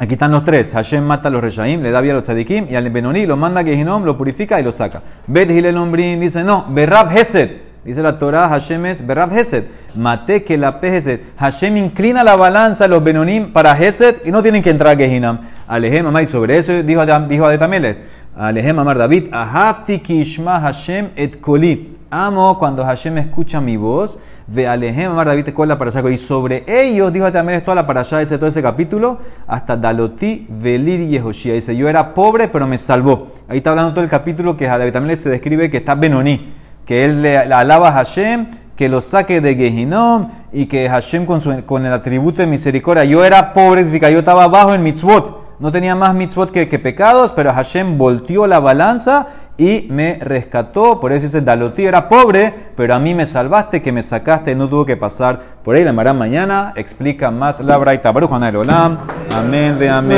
Aquí 0.00 0.14
están 0.14 0.30
los 0.30 0.44
tres. 0.44 0.74
Hashem 0.74 1.04
mata 1.04 1.26
a 1.26 1.30
los 1.30 1.42
reshaim, 1.42 1.82
le 1.82 1.90
da 1.90 2.00
vida 2.00 2.12
a 2.12 2.16
los 2.16 2.22
tzadikim, 2.22 2.68
y 2.70 2.76
al 2.76 2.88
Benoni 2.88 3.26
lo 3.26 3.36
manda 3.36 3.62
a 3.62 3.64
Gehinom, 3.64 4.04
lo 4.04 4.16
purifica 4.16 4.60
y 4.60 4.62
lo 4.62 4.70
saca. 4.70 5.02
Bet 5.26 5.50
Ombrin 5.76 6.20
dice, 6.20 6.44
no, 6.44 6.66
Berrab 6.68 7.10
Hesed. 7.16 7.50
Dice 7.84 8.02
la 8.02 8.16
Torah, 8.16 8.48
Hashem 8.48 8.86
es 8.86 9.04
Berrab 9.04 9.36
Hesed. 9.36 9.64
Mate 9.96 10.44
que 10.44 10.56
la 10.56 10.78
Hesed. 10.80 11.20
Hashem 11.36 11.76
inclina 11.76 12.22
la 12.22 12.36
balanza 12.36 12.84
a 12.84 12.88
los 12.88 13.02
Benonim 13.02 13.52
para 13.52 13.76
Hesed 13.76 14.24
y 14.24 14.30
no 14.30 14.40
tienen 14.40 14.62
que 14.62 14.70
entrar 14.70 14.94
a 14.94 14.96
Gehinam. 14.96 15.40
Alejem 15.66 16.06
Amar, 16.06 16.22
y 16.22 16.26
sobre 16.26 16.58
eso 16.58 16.80
dijo, 16.84 17.04
dijo 17.26 17.44
a 17.44 17.50
Detamelet. 17.50 17.98
Alejem 18.36 18.78
Amar 18.78 18.98
David, 18.98 19.32
Ahafti 19.32 19.98
kishma 19.98 20.60
Hashem 20.60 21.10
et 21.16 21.40
koli. 21.40 21.97
Amo 22.10 22.58
cuando 22.58 22.84
Hashem 22.84 23.18
escucha 23.18 23.60
mi 23.60 23.76
voz 23.76 24.18
Ve 24.46 24.66
alejem 24.66 25.10
amar 25.10 25.26
David 25.26 25.48
la 25.66 25.76
para 25.76 26.10
Y 26.10 26.16
sobre 26.16 26.64
ellos, 26.66 27.12
dijo 27.12 27.30
también 27.30 27.60
toda 27.60 27.74
la 27.74 27.86
para 27.86 28.00
allá, 28.00 28.22
ese 28.22 28.38
todo 28.38 28.48
ese 28.48 28.62
capítulo, 28.62 29.18
hasta 29.46 29.76
Daloti 29.76 30.46
Velir 30.48 31.00
y 31.00 31.08
Yehoshia. 31.08 31.52
Dice, 31.52 31.76
yo 31.76 31.86
era 31.86 32.14
pobre, 32.14 32.48
pero 32.48 32.66
me 32.66 32.78
salvó. 32.78 33.28
Ahí 33.46 33.58
está 33.58 33.70
hablando 33.70 33.92
todo 33.92 34.04
el 34.04 34.10
capítulo 34.10 34.56
que 34.56 34.66
a 34.66 34.78
David 34.78 34.92
también 34.92 35.18
se 35.18 35.28
describe 35.28 35.70
que 35.70 35.76
está 35.76 35.94
Benoní, 35.96 36.54
que 36.86 37.04
él 37.04 37.20
le, 37.20 37.36
alaba 37.36 37.88
a 37.88 37.92
Hashem, 37.92 38.46
que 38.74 38.88
lo 38.88 39.02
saque 39.02 39.42
de 39.42 39.54
Gehinom 39.54 40.30
y 40.50 40.64
que 40.64 40.88
Hashem 40.88 41.26
con, 41.26 41.42
su, 41.42 41.62
con 41.66 41.84
el 41.84 41.92
atributo 41.92 42.40
de 42.40 42.46
misericordia. 42.46 43.04
Yo 43.04 43.22
era 43.22 43.52
pobre, 43.52 43.84
yo 43.84 44.18
estaba 44.18 44.44
abajo 44.44 44.72
en 44.72 44.82
mitzvot 44.82 45.48
no 45.58 45.72
tenía 45.72 45.96
más 45.96 46.14
mitzvot 46.14 46.50
que, 46.52 46.68
que, 46.68 46.78
pecados, 46.78 47.32
pero 47.32 47.52
Hashem 47.52 47.98
volteó 47.98 48.46
la 48.46 48.60
balanza 48.60 49.26
y 49.58 49.88
me 49.90 50.18
rescató. 50.22 51.00
Por 51.00 51.12
eso 51.12 51.24
dice, 51.24 51.42
Dalotí 51.42 51.84
era 51.84 52.08
pobre, 52.08 52.54
pero 52.76 52.94
a 52.94 52.98
mí 52.98 53.14
me 53.14 53.26
salvaste, 53.26 53.82
que 53.82 53.92
me 53.92 54.02
sacaste, 54.02 54.54
no 54.54 54.68
tuvo 54.68 54.86
que 54.86 54.96
pasar 54.96 55.40
por 55.62 55.76
ahí. 55.76 55.84
La 55.84 55.92
mañana 55.92 56.72
explica 56.76 57.30
más 57.30 57.60
la 57.60 57.76
Braita. 57.76 58.12
Baruch 58.12 58.30
Olam. 58.30 58.98
Amén, 59.34 59.76
ve 59.78 59.90
amén. 59.90 60.06